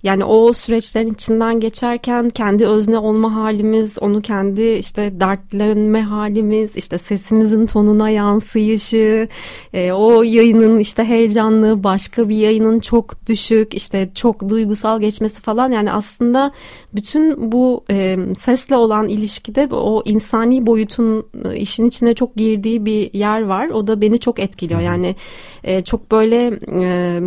yani 0.03 0.25
o 0.25 0.53
süreçlerin 0.53 1.13
içinden 1.13 1.59
geçerken 1.59 2.29
kendi 2.29 2.67
özne 2.67 2.97
olma 2.97 3.35
halimiz, 3.35 3.97
onu 4.01 4.21
kendi 4.21 4.63
işte 4.63 5.19
dertlenme 5.19 6.01
halimiz, 6.01 6.77
işte 6.77 6.97
sesimizin 6.97 7.65
tonuna 7.65 8.09
yansıyışı, 8.09 9.27
e, 9.73 9.91
o 9.91 10.23
yayının 10.23 10.79
işte 10.79 11.03
heyecanlı, 11.03 11.83
başka 11.83 12.29
bir 12.29 12.35
yayının 12.35 12.79
çok 12.79 13.27
düşük, 13.27 13.73
işte 13.73 14.09
çok 14.15 14.49
duygusal 14.49 15.01
geçmesi 15.01 15.41
falan 15.41 15.71
yani 15.71 15.91
aslında 15.91 16.51
bütün 16.95 17.51
bu 17.51 17.83
e, 17.91 18.17
sesle 18.37 18.77
olan 18.77 19.07
ilişkide 19.07 19.67
o 19.71 20.03
insani 20.05 20.65
boyutun 20.65 21.25
e, 21.45 21.55
işin 21.55 21.87
içine 21.87 22.13
çok 22.13 22.35
girdiği 22.35 22.85
bir 22.85 23.13
yer 23.13 23.41
var. 23.41 23.67
O 23.67 23.87
da 23.87 24.01
beni 24.01 24.19
çok 24.19 24.39
etkiliyor. 24.47 24.79
Yani 24.79 25.15
e, 25.63 25.83
çok 25.83 26.11
böyle 26.11 26.59
e, 26.81 27.21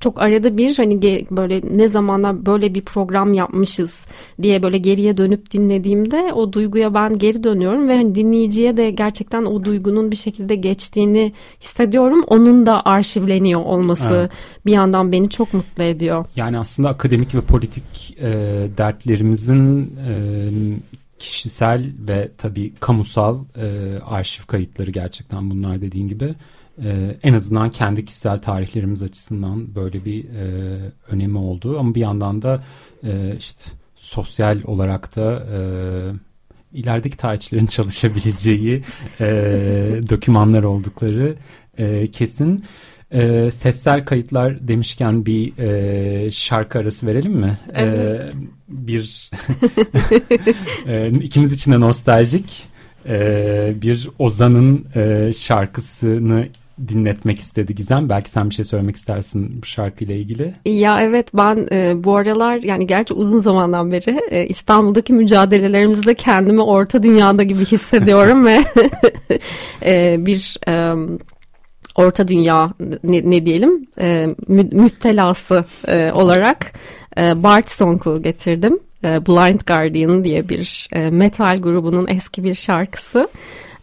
çok 0.00 0.22
arada 0.22 0.56
bir 0.56 0.76
hani 0.76 1.26
böyle 1.30 1.60
ne 1.70 1.88
zamanlar 1.88 2.46
böyle 2.46 2.74
bir 2.74 2.82
program 2.82 3.34
yapmışız 3.34 4.06
diye 4.42 4.62
böyle 4.62 4.78
geriye 4.78 5.16
dönüp 5.16 5.50
dinlediğimde 5.50 6.32
o 6.32 6.52
duyguya 6.52 6.94
ben 6.94 7.18
geri 7.18 7.44
dönüyorum 7.44 7.88
ve 7.88 7.96
hani 7.96 8.14
dinleyiciye 8.14 8.76
de 8.76 8.90
gerçekten 8.90 9.44
o 9.44 9.64
duygunun 9.64 10.10
bir 10.10 10.16
şekilde 10.16 10.54
geçtiğini 10.54 11.32
hissediyorum. 11.60 12.24
Onun 12.26 12.66
da 12.66 12.82
arşivleniyor 12.84 13.60
olması 13.60 14.14
evet. 14.14 14.32
bir 14.66 14.72
yandan 14.72 15.12
beni 15.12 15.28
çok 15.30 15.54
mutlu 15.54 15.82
ediyor. 15.82 16.24
Yani 16.36 16.58
aslında 16.58 16.88
akademik 16.88 17.34
ve 17.34 17.40
politik 17.40 18.16
e, 18.20 18.30
dertlerimizin 18.78 19.80
e, 20.08 20.12
kişisel 21.18 21.84
ve 22.08 22.28
tabii 22.38 22.72
kamusal 22.80 23.38
e, 23.56 23.98
arşiv 24.06 24.42
kayıtları 24.46 24.90
gerçekten 24.90 25.50
bunlar 25.50 25.80
dediğin 25.80 26.08
gibi 26.08 26.34
e, 26.84 27.16
en 27.22 27.34
azından 27.34 27.70
kendi 27.70 28.04
kişisel 28.04 28.42
tarihlerimiz 28.42 29.02
açısından 29.02 29.74
böyle 29.74 30.04
bir 30.04 30.24
e, 30.24 30.78
önemi 31.08 31.38
oldu. 31.38 31.78
Ama 31.78 31.94
bir 31.94 32.00
yandan 32.00 32.42
da 32.42 32.62
e, 33.04 33.36
işte 33.38 33.62
sosyal 33.96 34.60
olarak 34.64 35.16
da 35.16 35.46
e, 35.52 35.60
ilerideki 36.72 37.16
tarihçilerin 37.16 37.66
çalışabileceği 37.76 38.82
e, 39.20 39.26
dokümanlar 40.10 40.62
oldukları 40.62 41.34
e, 41.78 42.10
kesin. 42.10 42.64
E, 43.12 43.50
sessel 43.50 44.04
kayıtlar 44.04 44.68
demişken 44.68 45.26
bir 45.26 45.58
e, 45.58 46.30
şarkı 46.30 46.78
arası 46.78 47.06
verelim 47.06 47.32
mi? 47.32 47.58
E, 47.74 47.82
evet. 47.82 48.30
E, 48.30 48.32
bir 48.68 49.30
e, 50.86 51.10
ikimiz 51.10 51.52
için 51.52 51.72
de 51.72 51.80
nostaljik 51.80 52.68
e, 53.08 53.72
bir 53.82 54.08
Ozan'ın 54.18 54.86
e, 54.94 55.32
şarkısını 55.32 56.48
dinletmek 56.88 57.40
istedi 57.40 57.74
Gizem. 57.74 58.08
Belki 58.08 58.30
sen 58.30 58.50
bir 58.50 58.54
şey 58.54 58.64
söylemek 58.64 58.96
istersin 58.96 59.50
bu 59.62 59.66
şarkıyla 59.66 60.14
ilgili. 60.14 60.54
Ya 60.64 61.00
evet 61.00 61.30
ben 61.34 61.68
e, 61.72 62.04
bu 62.04 62.16
aralar 62.16 62.56
yani 62.56 62.86
gerçi 62.86 63.14
uzun 63.14 63.38
zamandan 63.38 63.92
beri 63.92 64.20
e, 64.30 64.46
İstanbul'daki 64.46 65.12
mücadelelerimizde 65.12 66.14
kendimi 66.14 66.62
orta 66.62 67.02
dünyada 67.02 67.42
gibi 67.42 67.64
hissediyorum 67.64 68.46
ve 68.46 68.64
e, 69.84 70.26
bir 70.26 70.56
e, 70.68 70.94
orta 71.96 72.28
dünya 72.28 72.72
ne, 73.04 73.30
ne 73.30 73.46
diyelim 73.46 73.86
e, 74.00 74.26
mü, 74.48 74.68
müptelası 74.72 75.64
e, 75.88 76.12
olarak 76.14 76.72
e, 77.18 77.42
Bart 77.42 77.70
Song'u 77.70 78.22
getirdim. 78.22 78.78
E, 79.04 79.26
Blind 79.26 79.60
Guardian 79.66 80.24
diye 80.24 80.48
bir 80.48 80.88
e, 80.92 81.10
metal 81.10 81.58
grubunun 81.58 82.06
eski 82.06 82.44
bir 82.44 82.54
şarkısı. 82.54 83.28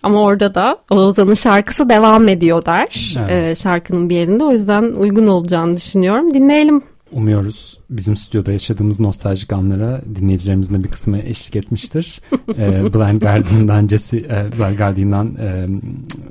Ama 0.05 0.21
orada 0.21 0.55
da 0.55 0.77
Ozan'ın 0.89 1.33
şarkısı 1.33 1.89
devam 1.89 2.27
ediyor 2.27 2.65
der 2.65 3.15
evet. 3.19 3.51
e, 3.51 3.55
şarkının 3.55 4.09
bir 4.09 4.15
yerinde. 4.15 4.43
O 4.43 4.51
yüzden 4.51 4.83
uygun 4.83 5.27
olacağını 5.27 5.77
düşünüyorum. 5.77 6.33
Dinleyelim. 6.33 6.81
Umuyoruz 7.11 7.79
bizim 7.89 8.15
stüdyoda 8.15 8.51
yaşadığımız 8.51 8.99
nostaljik 8.99 9.53
anlara 9.53 10.01
dinleyicilerimizin 10.15 10.75
de 10.75 10.83
bir 10.83 10.89
kısmı 10.89 11.19
eşlik 11.19 11.55
etmiştir. 11.55 12.21
e, 12.57 12.93
Blind 12.93 13.21
Guardian'dan 13.21 13.83
öncesi, 13.83 14.17
e, 14.17 14.59
Blind 14.59 14.77
Guardian'dan 14.77 15.35
e, 15.35 15.65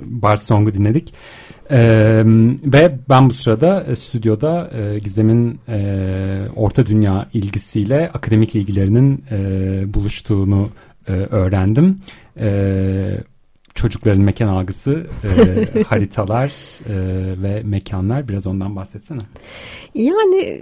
Bar 0.04 0.36
Song'u 0.36 0.74
dinledik. 0.74 1.14
E, 1.70 1.78
ve 2.64 2.98
ben 3.08 3.30
bu 3.30 3.34
sırada 3.34 3.84
e, 3.84 3.96
stüdyoda 3.96 4.70
e, 4.78 4.98
Gizem'in 4.98 5.60
e, 5.68 6.48
orta 6.56 6.86
dünya 6.86 7.28
ilgisiyle 7.32 8.10
akademik 8.14 8.54
ilgilerinin 8.54 9.24
e, 9.30 9.94
buluştuğunu 9.94 10.68
e, 11.08 11.12
öğrendim. 11.12 12.00
E, 12.40 12.48
çocukların 13.74 14.22
mekan 14.22 14.48
algısı, 14.48 15.06
e, 15.24 15.82
haritalar 15.88 16.48
e, 16.88 16.96
ve 17.42 17.62
mekanlar 17.62 18.28
biraz 18.28 18.46
ondan 18.46 18.76
bahsetsene. 18.76 19.22
Yani 19.94 20.60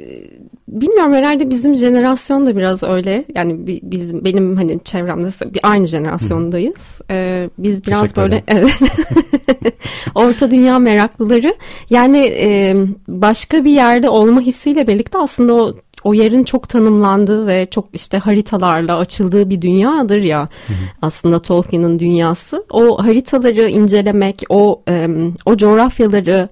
bilmiyorum 0.69 1.15
herhalde 1.15 1.51
bizim 1.51 1.75
jenerasyon 1.75 2.47
da 2.47 2.57
biraz 2.57 2.83
öyle. 2.83 3.25
Yani 3.35 3.81
bizim 3.83 4.25
benim 4.25 4.57
hani 4.57 4.81
çevremde 4.85 5.55
bir 5.55 5.61
aynı 5.63 5.87
jenerasyondayız. 5.87 7.01
Ee, 7.11 7.51
biz 7.59 7.87
biraz 7.87 8.17
böyle 8.17 8.45
Orta 10.15 10.51
dünya 10.51 10.79
meraklıları. 10.79 11.55
Yani 11.91 12.19
e, 12.19 12.75
başka 13.09 13.65
bir 13.65 13.71
yerde 13.71 14.09
olma 14.09 14.41
hissiyle 14.41 14.87
birlikte 14.87 15.19
aslında 15.19 15.55
o 15.55 15.75
o 16.05 16.15
yerin 16.15 16.45
çok 16.45 16.69
tanımlandığı 16.69 17.47
ve 17.47 17.67
çok 17.71 17.89
işte 17.93 18.19
haritalarla 18.19 18.97
açıldığı 18.97 19.51
bir 19.51 19.63
dünyadır 19.63 20.23
ya 20.23 20.41
hı 20.41 20.73
hı. 20.73 20.77
aslında 21.03 21.43
Tolkien'in 21.43 21.99
dünyası. 21.99 22.65
O 22.71 23.05
haritaları 23.05 23.69
incelemek, 23.69 24.43
o 24.49 24.83
e, 24.89 25.09
o 25.47 25.57
coğrafyaları 25.57 26.49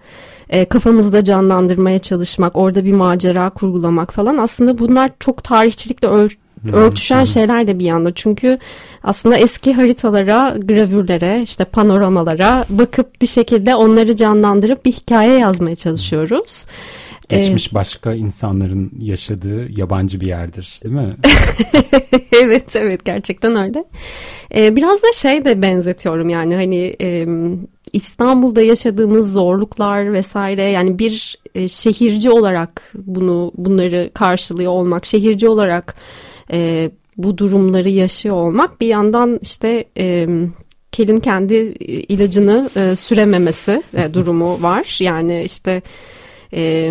e, 0.51 0.65
kafamızda 0.65 1.25
canlandırmaya 1.25 1.99
çalışmak, 1.99 2.57
orada 2.57 2.85
bir 2.85 2.93
macera 2.93 3.51
kurgulamak 3.51 4.13
falan 4.13 4.39
aslında 4.39 4.79
bunlar 4.79 5.11
çok 5.21 5.45
tarihçilikle 5.45 6.09
öl 6.09 6.29
örtüşen 6.73 7.25
şeyler 7.25 7.67
de 7.67 7.79
bir 7.79 7.85
yanda. 7.85 8.15
Çünkü 8.15 8.59
aslında 9.05 9.37
eski 9.37 9.73
haritalara, 9.73 10.57
gravürlere, 10.59 11.43
işte 11.43 11.65
panoramalara 11.65 12.65
bakıp 12.71 13.23
bir 13.23 13.27
şekilde 13.27 13.75
onları 13.75 14.17
canlandırıp 14.17 14.85
bir 14.85 14.93
hikaye 14.93 15.39
yazmaya 15.39 15.77
çalışıyoruz. 15.77 16.65
Geçmiş 17.31 17.69
ee, 17.73 17.75
başka 17.75 18.15
insanların 18.15 18.93
yaşadığı 19.01 19.81
yabancı 19.81 20.21
bir 20.21 20.27
yerdir 20.27 20.81
değil 20.83 20.95
mi? 20.95 21.15
evet 22.33 22.77
evet 22.77 23.05
gerçekten 23.05 23.57
öyle. 23.57 23.85
Ee, 24.55 24.77
biraz 24.77 25.03
da 25.03 25.13
şey 25.15 25.45
de 25.45 25.63
benzetiyorum 25.63 26.29
yani 26.29 26.55
hani 26.55 26.97
e, 27.01 27.27
İstanbul'da 27.93 28.63
yaşadığımız 28.63 29.33
zorluklar 29.33 30.13
vesaire 30.13 30.63
yani 30.63 30.99
bir 30.99 31.39
e, 31.55 31.69
şehirci 31.69 32.31
olarak 32.31 32.93
bunu 32.95 33.53
bunları 33.57 34.11
karşılıyor 34.15 34.73
olmak, 34.73 35.07
şehirci 35.07 35.49
olarak 35.49 35.95
e, 36.53 36.91
bu 37.17 37.39
durumları 37.39 37.89
yaşıyor 37.89 38.37
olmak 38.37 38.81
bir 38.81 38.87
yandan 38.87 39.39
işte 39.43 39.85
e, 39.99 40.27
Kel'in 40.93 41.21
kendi 41.21 41.55
ilacını 41.85 42.71
e, 42.77 42.97
sürememesi 42.97 43.83
e, 43.95 44.15
durumu 44.15 44.63
var. 44.63 44.99
Yani 45.01 45.43
işte 45.45 45.83
e, 46.53 46.91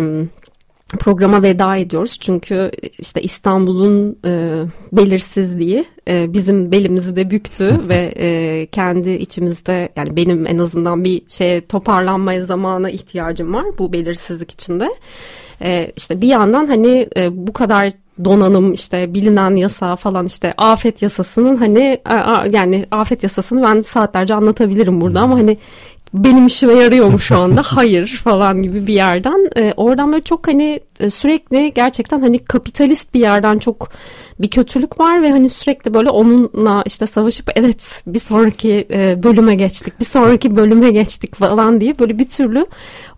programa 0.98 1.42
veda 1.42 1.76
ediyoruz. 1.76 2.18
Çünkü 2.20 2.70
işte 2.98 3.22
İstanbul'un 3.22 4.18
e, 4.24 4.62
belirsizliği 4.92 5.84
e, 6.08 6.32
bizim 6.32 6.72
belimizi 6.72 7.16
de 7.16 7.30
büktü 7.30 7.80
ve 7.88 8.14
e, 8.16 8.66
kendi 8.66 9.10
içimizde 9.10 9.88
yani 9.96 10.16
benim 10.16 10.46
en 10.46 10.58
azından 10.58 11.04
bir 11.04 11.22
şeye 11.28 11.66
toparlanmaya 11.66 12.44
zamana 12.44 12.90
ihtiyacım 12.90 13.54
var 13.54 13.64
bu 13.78 13.92
belirsizlik 13.92 14.50
içinde. 14.50 14.88
E, 15.62 15.92
işte 15.96 16.20
bir 16.20 16.28
yandan 16.28 16.66
hani 16.66 17.08
e, 17.16 17.46
bu 17.46 17.52
kadar 17.52 17.90
donanım 18.24 18.72
işte 18.72 19.14
bilinen 19.14 19.54
yasa 19.54 19.96
falan 19.96 20.26
işte 20.26 20.54
afet 20.56 21.02
yasasının 21.02 21.56
hani 21.56 22.00
yani 22.52 22.86
afet 22.90 23.22
yasasını 23.22 23.62
ben 23.62 23.80
saatlerce 23.80 24.34
anlatabilirim 24.34 25.00
burada 25.00 25.20
ama 25.20 25.34
hani 25.34 25.58
benim 26.14 26.46
işime 26.46 26.72
yarıyor 26.72 27.08
mu 27.08 27.18
şu 27.18 27.38
anda? 27.38 27.62
Hayır 27.64 28.20
falan 28.24 28.62
gibi 28.62 28.86
bir 28.86 28.94
yerden. 28.94 29.50
E, 29.56 29.74
oradan 29.76 30.12
böyle 30.12 30.24
çok 30.24 30.48
hani 30.48 30.80
e, 31.00 31.10
sürekli 31.10 31.72
gerçekten 31.74 32.20
hani 32.20 32.38
kapitalist 32.38 33.14
bir 33.14 33.20
yerden 33.20 33.58
çok 33.58 33.90
bir 34.40 34.50
kötülük 34.50 35.00
var 35.00 35.22
ve 35.22 35.30
hani 35.30 35.50
sürekli 35.50 35.94
böyle 35.94 36.10
onunla 36.10 36.82
işte 36.86 37.06
savaşıp 37.06 37.50
evet 37.54 38.02
bir 38.06 38.18
sonraki 38.18 38.86
e, 38.90 39.22
bölüme 39.22 39.54
geçtik, 39.54 40.00
bir 40.00 40.04
sonraki 40.04 40.56
bölüme 40.56 40.90
geçtik 40.90 41.34
falan 41.34 41.80
diye 41.80 41.98
böyle 41.98 42.18
bir 42.18 42.28
türlü 42.28 42.66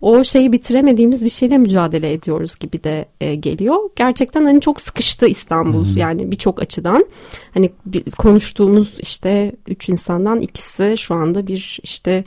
o 0.01 0.23
şeyi 0.23 0.53
bitiremediğimiz 0.53 1.23
bir 1.23 1.29
şeyle 1.29 1.57
mücadele 1.57 2.13
ediyoruz 2.13 2.59
gibi 2.59 2.83
de 2.83 3.05
e, 3.21 3.35
geliyor. 3.35 3.77
Gerçekten 3.95 4.45
hani 4.45 4.61
çok 4.61 4.81
sıkıştı 4.81 5.27
İstanbul 5.27 5.85
hmm. 5.85 5.97
yani 5.97 6.31
birçok 6.31 6.61
açıdan. 6.61 7.05
Hani 7.53 7.71
bir, 7.85 8.03
konuştuğumuz 8.11 8.99
işte 8.99 9.51
üç 9.67 9.89
insandan 9.89 10.39
ikisi 10.39 10.95
şu 10.97 11.15
anda 11.15 11.47
bir 11.47 11.79
işte 11.83 12.23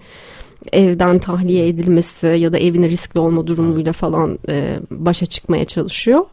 evden 0.73 1.19
tahliye 1.19 1.69
edilmesi 1.69 2.27
ya 2.27 2.53
da 2.53 2.59
evine 2.59 2.89
riskli 2.89 3.21
olma 3.21 3.47
durumuyla 3.47 3.93
falan 3.93 4.39
e, 4.49 4.79
başa 4.91 5.27
çıkmaya 5.27 5.65
çalışıyor. 5.65 6.25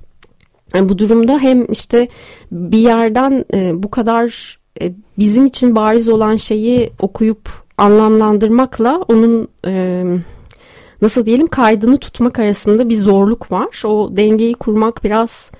Yani 0.74 0.90
bu 0.90 0.98
durumda 0.98 1.40
hem 1.40 1.72
işte 1.72 2.08
bir 2.52 2.78
yerden 2.78 3.46
e, 3.54 3.84
bu 3.84 3.92
kadar 3.92 4.58
e, 4.82 4.94
bizim 5.18 5.46
için 5.46 5.76
bariz 5.76 6.10
olan 6.10 6.36
şeyi 6.36 6.92
okuyup 7.00 7.50
anlamlandırmakla 7.78 9.06
onun 9.08 9.48
e, 9.68 10.04
nasıl 11.02 11.26
diyelim 11.26 11.48
kaydını 11.48 11.98
tutmak 11.98 12.40
arasında 12.40 12.90
bir 12.90 12.96
zorluk 12.96 13.52
var. 13.52 13.82
O 13.86 14.18
dengeyi 14.18 14.54
kurmak 14.54 15.04
biraz 15.04 15.52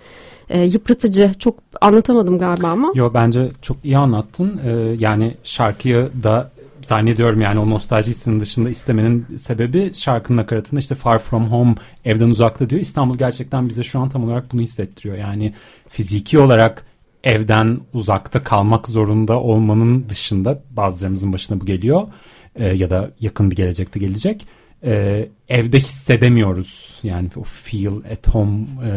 e, 0.50 0.62
yıpratıcı. 0.62 1.32
Çok 1.40 1.56
anlatamadım 1.82 2.40
galiba 2.40 2.68
ama. 2.68 2.92
Yo 2.96 3.12
bence 3.14 3.52
çok 3.62 3.78
iyi 3.84 3.98
anlattın. 3.98 4.62
Ee, 4.66 4.96
yani 5.00 5.34
şarkıyı 5.44 6.10
da 6.24 6.52
zannediyorum 6.86 7.42
yani 7.42 7.60
o 7.60 7.70
nostalji 7.70 8.12
hissinin 8.12 8.40
dışında 8.40 8.70
istemenin 8.70 9.26
sebebi 9.38 9.92
şarkının 9.94 10.38
nakaratında 10.38 10.80
işte 10.80 10.96
Far 10.96 11.20
From 11.20 11.46
Home 11.46 11.76
evden 12.06 12.30
uzakta 12.30 12.70
diyor. 12.70 12.82
İstanbul 12.82 13.18
gerçekten 13.18 13.70
bize 13.70 13.84
şu 13.84 14.00
an 14.00 14.10
tam 14.10 14.24
olarak 14.24 14.54
bunu 14.54 14.62
hissettiriyor. 14.62 15.18
Yani 15.18 15.54
fiziki 15.90 16.40
olarak 16.40 16.86
evden 17.24 17.80
uzakta 17.94 18.44
kalmak 18.44 18.88
zorunda 18.88 19.40
olmanın 19.40 20.10
dışında 20.10 20.62
bazılarımızın 20.72 21.34
başına 21.34 21.62
bu 21.62 21.66
geliyor 21.66 22.08
e, 22.56 22.66
ya 22.66 22.90
da 22.90 23.12
yakın 23.20 23.52
bir 23.52 23.56
gelecekte 23.56 24.00
gelecek. 24.00 24.48
E, 24.84 25.26
evde 25.50 25.80
hissedemiyoruz 25.80 27.00
yani 27.04 27.30
o 27.36 27.44
feel 27.44 27.94
at 28.12 28.28
home 28.28 28.62
e, 28.86 28.92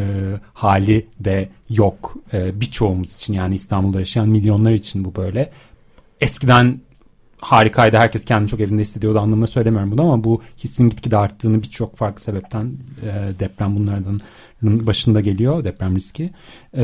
hali 0.54 1.06
de 1.20 1.48
yok 1.70 2.16
e, 2.32 2.60
birçoğumuz 2.60 3.14
için 3.14 3.34
yani 3.34 3.54
İstanbul'da 3.54 3.98
yaşayan 3.98 4.28
milyonlar 4.28 4.72
için 4.72 5.04
bu 5.04 5.14
böyle. 5.14 5.50
Eskiden 6.20 6.80
harikaydı. 7.40 7.96
Herkes 7.96 8.24
kendini 8.24 8.48
çok 8.48 8.60
evinde 8.60 8.80
hissediyordu 8.80 9.18
anlamına 9.18 9.46
söylemiyorum 9.46 9.92
bunu 9.92 10.02
ama 10.02 10.24
bu 10.24 10.42
hissin 10.58 10.88
gitgide 10.88 11.16
arttığını 11.16 11.62
birçok 11.62 11.96
farklı 11.96 12.20
sebepten 12.20 12.72
e, 13.02 13.38
deprem 13.38 13.76
bunlardan 13.76 14.20
başında 14.62 15.20
geliyor 15.20 15.64
deprem 15.64 15.96
riski. 15.96 16.30
E, 16.74 16.82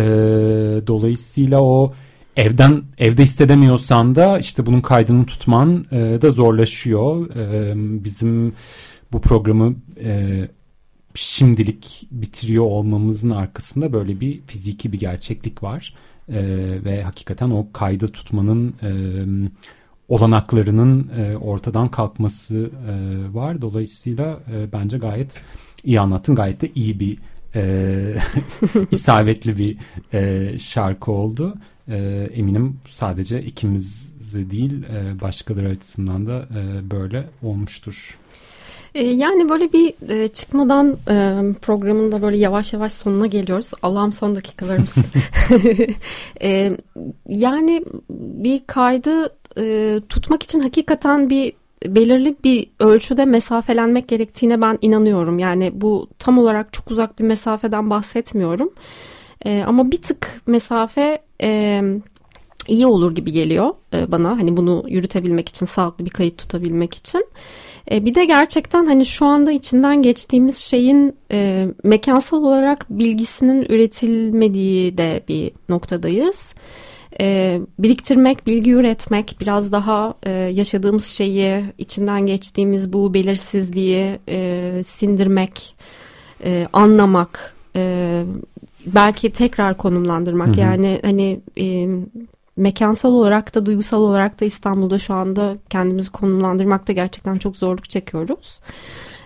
dolayısıyla 0.86 1.62
o 1.62 1.92
evden 2.36 2.82
evde 2.98 3.22
hissedemiyorsan 3.22 4.14
da 4.14 4.38
işte 4.38 4.66
bunun 4.66 4.80
kaydını 4.80 5.26
tutman 5.26 5.86
e, 5.90 6.22
da 6.22 6.30
zorlaşıyor. 6.30 7.36
E, 7.36 7.74
bizim 8.04 8.52
bu 9.12 9.20
programı 9.20 9.74
e, 10.04 10.40
şimdilik 11.14 12.08
bitiriyor 12.10 12.64
olmamızın 12.64 13.30
arkasında 13.30 13.92
böyle 13.92 14.20
bir 14.20 14.40
fiziki 14.46 14.92
bir 14.92 15.00
gerçeklik 15.00 15.62
var. 15.62 15.94
E, 16.28 16.42
ve 16.84 17.02
hakikaten 17.02 17.50
o 17.50 17.66
kaydı 17.72 18.08
tutmanın 18.08 18.74
e, 18.82 18.90
olanaklarının 20.12 21.11
e, 21.18 21.37
ortadan 21.37 21.88
kalkması 21.88 22.70
e, 22.88 23.35
var. 23.35 23.62
Dolayısıyla 23.62 24.40
e, 24.55 24.72
bence 24.72 24.98
gayet 24.98 25.40
iyi 25.85 26.01
anlattın. 26.01 26.35
Gayet 26.35 26.61
de 26.61 26.70
iyi 26.75 27.01
bir 27.01 27.18
e, 27.55 28.16
isabetli 28.90 29.59
bir 29.59 29.77
e, 30.12 30.53
şarkı 30.59 31.12
oldu. 31.12 31.55
E, 31.88 31.96
eminim 32.35 32.77
sadece 32.88 33.42
ikimiz 33.42 34.16
değil 34.51 34.83
e, 34.83 35.20
başkaları 35.20 35.68
açısından 35.68 36.27
da 36.27 36.48
e, 36.59 36.90
böyle 36.90 37.25
olmuştur. 37.42 38.18
E, 38.94 39.05
yani 39.05 39.48
böyle 39.48 39.72
bir 39.72 40.11
e, 40.11 40.29
çıkmadan 40.29 40.92
e, 41.09 41.42
programın 41.62 42.12
da 42.12 42.22
böyle 42.22 42.37
yavaş 42.37 42.72
yavaş 42.72 42.92
sonuna 42.92 43.27
geliyoruz. 43.27 43.70
Allah'ım 43.83 44.12
son 44.12 44.35
dakikalarımız. 44.35 44.94
yani 47.29 47.85
bir 48.18 48.66
kaydı 48.66 49.31
e, 49.58 50.00
tutmak 50.08 50.42
için 50.42 50.60
hakikaten 50.60 51.30
bir 51.30 51.52
belirli 51.86 52.36
bir 52.44 52.66
ölçüde 52.80 53.24
mesafelenmek 53.24 54.08
gerektiğine 54.08 54.62
ben 54.62 54.78
inanıyorum. 54.82 55.38
Yani 55.38 55.70
bu 55.74 56.08
tam 56.18 56.38
olarak 56.38 56.72
çok 56.72 56.90
uzak 56.90 57.18
bir 57.18 57.24
mesafeden 57.24 57.90
bahsetmiyorum. 57.90 58.72
E, 59.44 59.62
ama 59.66 59.90
bir 59.90 60.02
tık 60.02 60.40
mesafe 60.46 61.22
e, 61.42 61.82
iyi 62.68 62.86
olur 62.86 63.14
gibi 63.14 63.32
geliyor 63.32 63.74
e, 63.94 64.12
bana. 64.12 64.30
Hani 64.30 64.56
bunu 64.56 64.84
yürütebilmek 64.88 65.48
için, 65.48 65.66
sağlıklı 65.66 66.04
bir 66.04 66.10
kayıt 66.10 66.38
tutabilmek 66.38 66.94
için. 66.94 67.26
E, 67.90 68.04
bir 68.04 68.14
de 68.14 68.24
gerçekten 68.24 68.86
hani 68.86 69.06
şu 69.06 69.26
anda 69.26 69.52
içinden 69.52 70.02
geçtiğimiz 70.02 70.56
şeyin 70.56 71.16
e, 71.30 71.68
mekansal 71.82 72.44
olarak 72.44 72.86
bilgisinin 72.90 73.62
üretilmediği 73.62 74.98
de 74.98 75.22
bir 75.28 75.52
noktadayız 75.68 76.54
e, 77.20 77.61
biriktirmek, 77.79 78.46
bilgi 78.46 78.70
üretmek, 78.70 79.37
biraz 79.40 79.72
daha 79.72 80.14
e, 80.22 80.31
yaşadığımız 80.31 81.05
şeyi, 81.05 81.64
içinden 81.79 82.27
geçtiğimiz 82.27 82.92
bu 82.92 83.14
belirsizliği 83.14 84.18
e, 84.29 84.81
sindirmek, 84.85 85.75
e, 86.44 86.66
anlamak, 86.72 87.55
e, 87.77 88.22
belki 88.87 89.31
tekrar 89.31 89.77
konumlandırmak. 89.77 90.48
Hı 90.48 90.53
hı. 90.53 90.61
Yani 90.61 91.01
hani 91.03 91.40
e, 91.59 91.88
mekansal 92.57 93.12
olarak 93.12 93.55
da 93.55 93.66
duygusal 93.66 94.01
olarak 94.01 94.40
da 94.40 94.44
İstanbul'da 94.44 94.98
şu 94.98 95.14
anda 95.14 95.57
kendimizi 95.70 96.11
konumlandırmakta 96.11 96.92
gerçekten 96.92 97.38
çok 97.38 97.57
zorluk 97.57 97.90
çekiyoruz. 97.90 98.61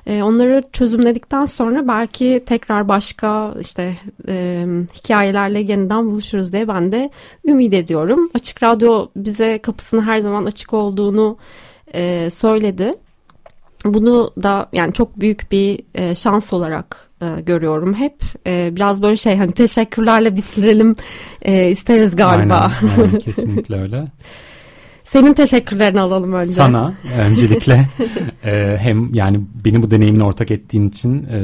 E, 0.07 0.23
onları 0.23 0.63
çözümledikten 0.73 1.45
sonra 1.45 1.89
belki 1.89 2.43
tekrar 2.47 2.89
başka 2.89 3.55
işte 3.61 3.97
e, 4.29 4.67
hikayelerle 4.95 5.61
yeniden 5.61 6.07
buluşuruz 6.07 6.53
diye 6.53 6.69
ben 6.69 6.93
de 6.93 7.11
ümit 7.47 7.75
ediyorum. 7.75 8.31
Açık 8.35 8.63
Radyo 8.63 9.07
bize 9.17 9.59
kapısını 9.59 10.03
her 10.03 10.19
zaman 10.19 10.45
açık 10.45 10.73
olduğunu 10.73 11.39
e, 11.95 12.31
söyledi. 12.31 12.93
Bunu 13.85 14.33
da 14.43 14.69
yani 14.73 14.93
çok 14.93 15.21
büyük 15.21 15.53
bir 15.53 15.81
e, 15.95 16.15
şans 16.15 16.53
olarak 16.53 17.11
e, 17.23 17.41
görüyorum 17.41 17.95
hep. 17.95 18.15
E, 18.47 18.77
biraz 18.77 19.03
böyle 19.03 19.17
şey 19.17 19.37
hani 19.37 19.53
teşekkürlerle 19.53 20.37
bitirelim 20.37 20.97
e, 21.43 21.71
isteriz 21.71 22.17
galiba. 22.17 22.73
Aynen, 22.83 23.03
aynen 23.03 23.19
kesinlikle 23.25 23.81
öyle. 23.81 24.05
Senin 25.07 25.35
teşekkürlerini 25.35 26.01
alalım 26.01 26.33
önce. 26.33 26.47
Sana 26.47 26.95
öncelikle 27.19 27.89
e, 28.45 28.77
hem 28.81 29.15
yani 29.15 29.41
beni 29.65 29.83
bu 29.83 29.91
deneyimle 29.91 30.23
ortak 30.23 30.51
ettiğin 30.51 30.89
için 30.89 31.25
e, 31.25 31.39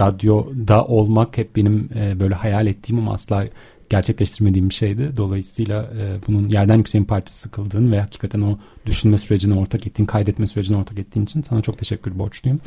radyoda 0.00 0.84
olmak 0.84 1.38
hep 1.38 1.56
benim 1.56 1.88
e, 1.96 2.20
böyle 2.20 2.34
hayal 2.34 2.66
ettiğim 2.66 2.98
ama 2.98 3.14
asla 3.14 3.44
gerçekleştirmediğim 3.90 4.68
bir 4.68 4.74
şeydi. 4.74 5.12
Dolayısıyla 5.16 5.82
e, 5.82 6.26
bunun 6.26 6.48
yerden 6.48 6.76
yükseğin 6.76 7.04
parçası 7.04 7.50
kıldığın 7.50 7.92
ve 7.92 8.00
hakikaten 8.00 8.40
o 8.40 8.58
düşünme 8.86 9.18
sürecine 9.18 9.54
ortak 9.54 9.86
ettiğin, 9.86 10.06
kaydetme 10.06 10.46
sürecine 10.46 10.76
ortak 10.76 10.98
ettiğin 10.98 11.24
için 11.24 11.42
sana 11.42 11.62
çok 11.62 11.78
teşekkür 11.78 12.18
borçluyum. 12.18 12.60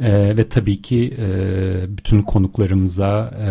E, 0.00 0.36
ve 0.36 0.48
tabii 0.48 0.82
ki 0.82 1.14
e, 1.18 1.26
bütün 1.98 2.22
konuklarımıza 2.22 3.34
e, 3.40 3.50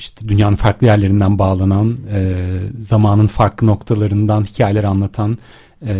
işte 0.00 0.28
dünyanın 0.28 0.56
farklı 0.56 0.86
yerlerinden 0.86 1.38
bağlanan, 1.38 1.96
e, 2.12 2.46
zamanın 2.78 3.26
farklı 3.26 3.66
noktalarından 3.66 4.44
hikayeler 4.44 4.84
anlatan, 4.84 5.38
e, 5.82 5.92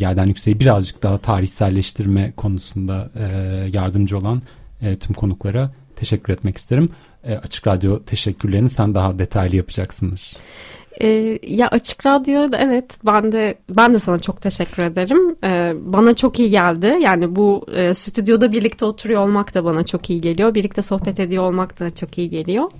yerden 0.00 0.26
yükseği 0.26 0.60
birazcık 0.60 1.02
daha 1.02 1.18
tarihselleştirme 1.18 2.32
konusunda 2.36 3.10
e, 3.16 3.24
yardımcı 3.72 4.18
olan 4.18 4.42
e, 4.82 4.96
tüm 4.96 5.14
konuklara 5.14 5.70
teşekkür 5.96 6.32
etmek 6.32 6.56
isterim. 6.56 6.88
E, 7.24 7.36
Açık 7.36 7.66
Radyo 7.66 8.02
teşekkürlerini 8.02 8.70
sen 8.70 8.94
daha 8.94 9.18
detaylı 9.18 9.56
yapacaksındır. 9.56 10.36
E, 11.00 11.38
ya 11.42 11.68
Açık 11.68 12.06
Radyo 12.06 12.46
evet 12.58 12.98
ben 13.06 13.32
de 13.32 13.58
ben 13.76 13.94
de 13.94 13.98
sana 13.98 14.18
çok 14.18 14.42
teşekkür 14.42 14.82
ederim. 14.82 15.36
E, 15.44 15.72
bana 15.92 16.14
çok 16.14 16.38
iyi 16.38 16.50
geldi. 16.50 16.98
Yani 17.00 17.36
bu 17.36 17.66
e, 17.74 17.94
stüdyoda 17.94 18.52
birlikte 18.52 18.84
oturuyor 18.84 19.22
olmak 19.22 19.54
da 19.54 19.64
bana 19.64 19.84
çok 19.84 20.10
iyi 20.10 20.20
geliyor. 20.20 20.54
Birlikte 20.54 20.82
sohbet 20.82 21.20
ediyor 21.20 21.44
olmak 21.44 21.80
da 21.80 21.94
çok 21.94 22.18
iyi 22.18 22.30
geliyor. 22.30 22.70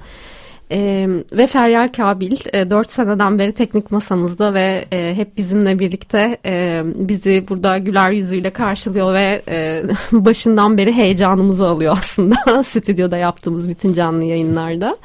E, 0.73 1.09
ve 1.33 1.47
Feryal 1.47 1.89
Kabil 1.89 2.37
e, 2.53 2.71
4 2.71 2.91
seneden 2.91 3.39
beri 3.39 3.53
teknik 3.53 3.91
masamızda 3.91 4.55
ve 4.55 4.85
e, 4.93 5.15
hep 5.17 5.37
bizimle 5.37 5.79
birlikte 5.79 6.39
e, 6.47 6.83
bizi 6.85 7.45
burada 7.49 7.79
güler 7.79 8.11
yüzüyle 8.11 8.51
karşılıyor 8.51 9.15
ve 9.15 9.43
e, 9.49 9.83
başından 10.13 10.79
beri 10.79 10.93
heyecanımızı 10.93 11.67
alıyor 11.67 11.97
aslında 11.99 12.63
stüdyoda 12.63 13.17
yaptığımız 13.17 13.69
bütün 13.69 13.93
canlı 13.93 14.25
yayınlarda. 14.25 14.97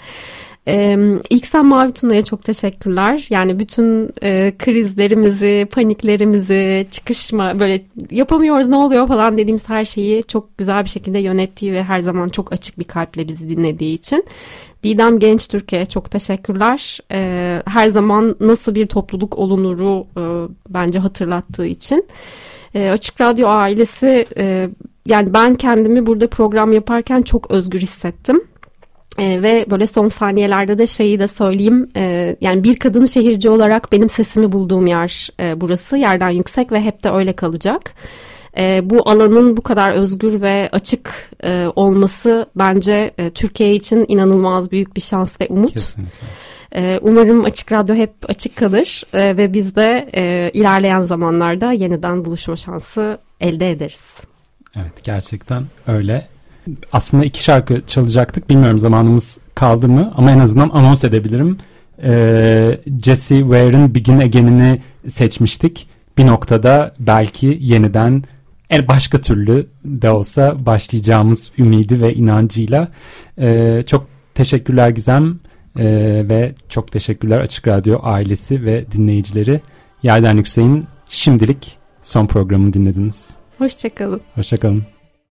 Ee, 0.68 0.98
ilk 1.30 1.46
sen 1.46 1.66
Mavi 1.66 1.92
Tuna'ya 1.92 2.24
çok 2.24 2.44
teşekkürler. 2.44 3.28
Yani 3.30 3.60
bütün 3.60 4.10
e, 4.24 4.54
krizlerimizi, 4.60 5.68
paniklerimizi, 5.72 6.88
çıkışma 6.92 7.60
böyle 7.60 7.84
yapamıyoruz 8.12 8.68
ne 8.68 8.76
oluyor 8.76 9.08
falan 9.08 9.38
dediğimiz 9.38 9.70
her 9.70 9.86
şeyi 9.86 10.24
çok 10.24 10.58
güzel 10.58 10.84
bir 10.84 10.90
şekilde 10.90 11.20
yönettiği 11.20 11.74
ve 11.74 11.84
her 11.84 12.00
zaman 12.00 12.28
çok 12.28 12.54
açık 12.54 12.80
bir 12.80 12.84
kalple 12.84 13.28
bizi 13.28 13.50
dinlediği 13.50 13.94
için. 13.94 14.26
Didem 14.84 15.20
Genç 15.20 15.48
Türkiye 15.48 15.86
çok 15.86 16.12
teşekkürler. 16.12 17.00
Ee, 17.12 17.62
her 17.68 17.88
zaman 17.88 18.36
nasıl 18.40 18.76
bir 18.76 18.88
topluluk 18.88 19.38
olunuru 19.38 20.08
e, 20.18 20.24
bence 20.70 21.00
hatırlattığı 21.00 21.66
için. 21.66 22.08
E, 22.76 22.90
Açık 22.90 23.22
Radyo 23.22 23.48
ailesi 23.48 24.26
e, 24.38 24.70
yani 25.06 25.34
ben 25.34 25.56
kendimi 25.56 26.06
burada 26.06 26.28
program 26.28 26.72
yaparken 26.72 27.22
çok 27.22 27.52
özgür 27.52 27.80
hissettim. 27.80 28.44
E, 29.20 29.42
ve 29.42 29.66
böyle 29.70 29.88
son 29.88 30.08
saniyelerde 30.08 30.78
de 30.78 30.88
şeyi 30.88 31.20
de 31.20 31.28
söyleyeyim 31.28 31.90
e, 31.96 32.36
yani 32.42 32.64
bir 32.64 32.76
kadın 32.76 33.06
şehirci 33.06 33.50
olarak 33.50 33.92
benim 33.92 34.10
sesimi 34.10 34.52
bulduğum 34.52 34.88
yer 34.88 35.30
e, 35.40 35.62
burası 35.62 35.98
yerden 35.98 36.30
yüksek 36.30 36.72
ve 36.72 36.82
hep 36.82 37.04
de 37.04 37.10
öyle 37.10 37.34
kalacak. 37.34 37.94
E, 38.58 38.82
bu 38.84 39.10
alanın 39.10 39.58
bu 39.58 39.62
kadar 39.62 39.92
özgür 39.92 40.42
ve 40.42 40.70
açık 40.72 41.30
e, 41.44 41.68
olması 41.76 42.46
bence 42.56 43.12
e, 43.18 43.30
Türkiye 43.30 43.76
için 43.76 44.06
inanılmaz 44.08 44.72
büyük 44.72 44.96
bir 44.96 45.02
şans 45.02 45.42
ve 45.42 45.48
umut. 45.50 45.74
Kesinlikle. 45.74 46.28
E, 46.76 47.00
umarım 47.02 47.46
Açık 47.46 47.72
Radyo 47.72 47.96
hep 47.96 48.14
açık 48.28 48.56
kalır 48.56 49.04
e, 49.14 49.38
ve 49.38 49.54
biz 49.54 49.76
de 49.76 50.10
e, 50.14 50.52
ilerleyen 50.54 51.02
zamanlarda 51.02 51.72
yeniden 51.72 52.26
buluşma 52.26 52.58
şansı 52.58 53.18
elde 53.40 53.72
ederiz. 53.72 54.18
Evet 54.76 55.04
gerçekten 55.04 55.64
öyle. 55.88 56.28
Aslında 56.92 57.26
iki 57.26 57.44
şarkı 57.44 57.82
çalacaktık. 57.88 58.50
Bilmiyorum 58.50 58.80
zamanımız 58.80 59.40
kaldı 59.56 59.88
mı 59.88 60.14
ama 60.18 60.32
en 60.32 60.40
azından 60.40 60.70
anons 60.70 61.04
edebilirim. 61.04 61.58
Ee, 62.04 62.80
Jesse 63.04 63.40
Ware'ın 63.40 63.96
Begin 63.96 64.20
Again'ini 64.20 64.82
seçmiştik. 65.08 65.90
Bir 66.18 66.28
noktada 66.28 66.94
belki 67.00 67.58
yeniden 67.62 68.24
el 68.70 68.88
başka 68.88 69.18
türlü 69.18 69.68
de 69.86 70.10
olsa 70.10 70.66
başlayacağımız 70.66 71.52
ümidi 71.58 72.02
ve 72.02 72.14
inancıyla. 72.14 72.88
Ee, 73.40 73.84
çok 73.88 74.08
teşekkürler 74.34 74.90
Gizem 74.90 75.40
ee, 75.80 75.86
ve 76.30 76.56
çok 76.70 76.92
teşekkürler 76.92 77.40
Açık 77.40 77.68
Radyo 77.68 78.00
ailesi 78.04 78.66
ve 78.66 78.86
dinleyicileri. 78.92 79.62
Yerden 80.04 80.38
Yüksek'in 80.38 80.84
şimdilik 81.10 81.78
son 82.02 82.28
programını 82.28 82.74
dinlediniz. 82.74 83.38
Hoşçakalın. 83.58 84.22
Hoşçakalın. 84.36 84.95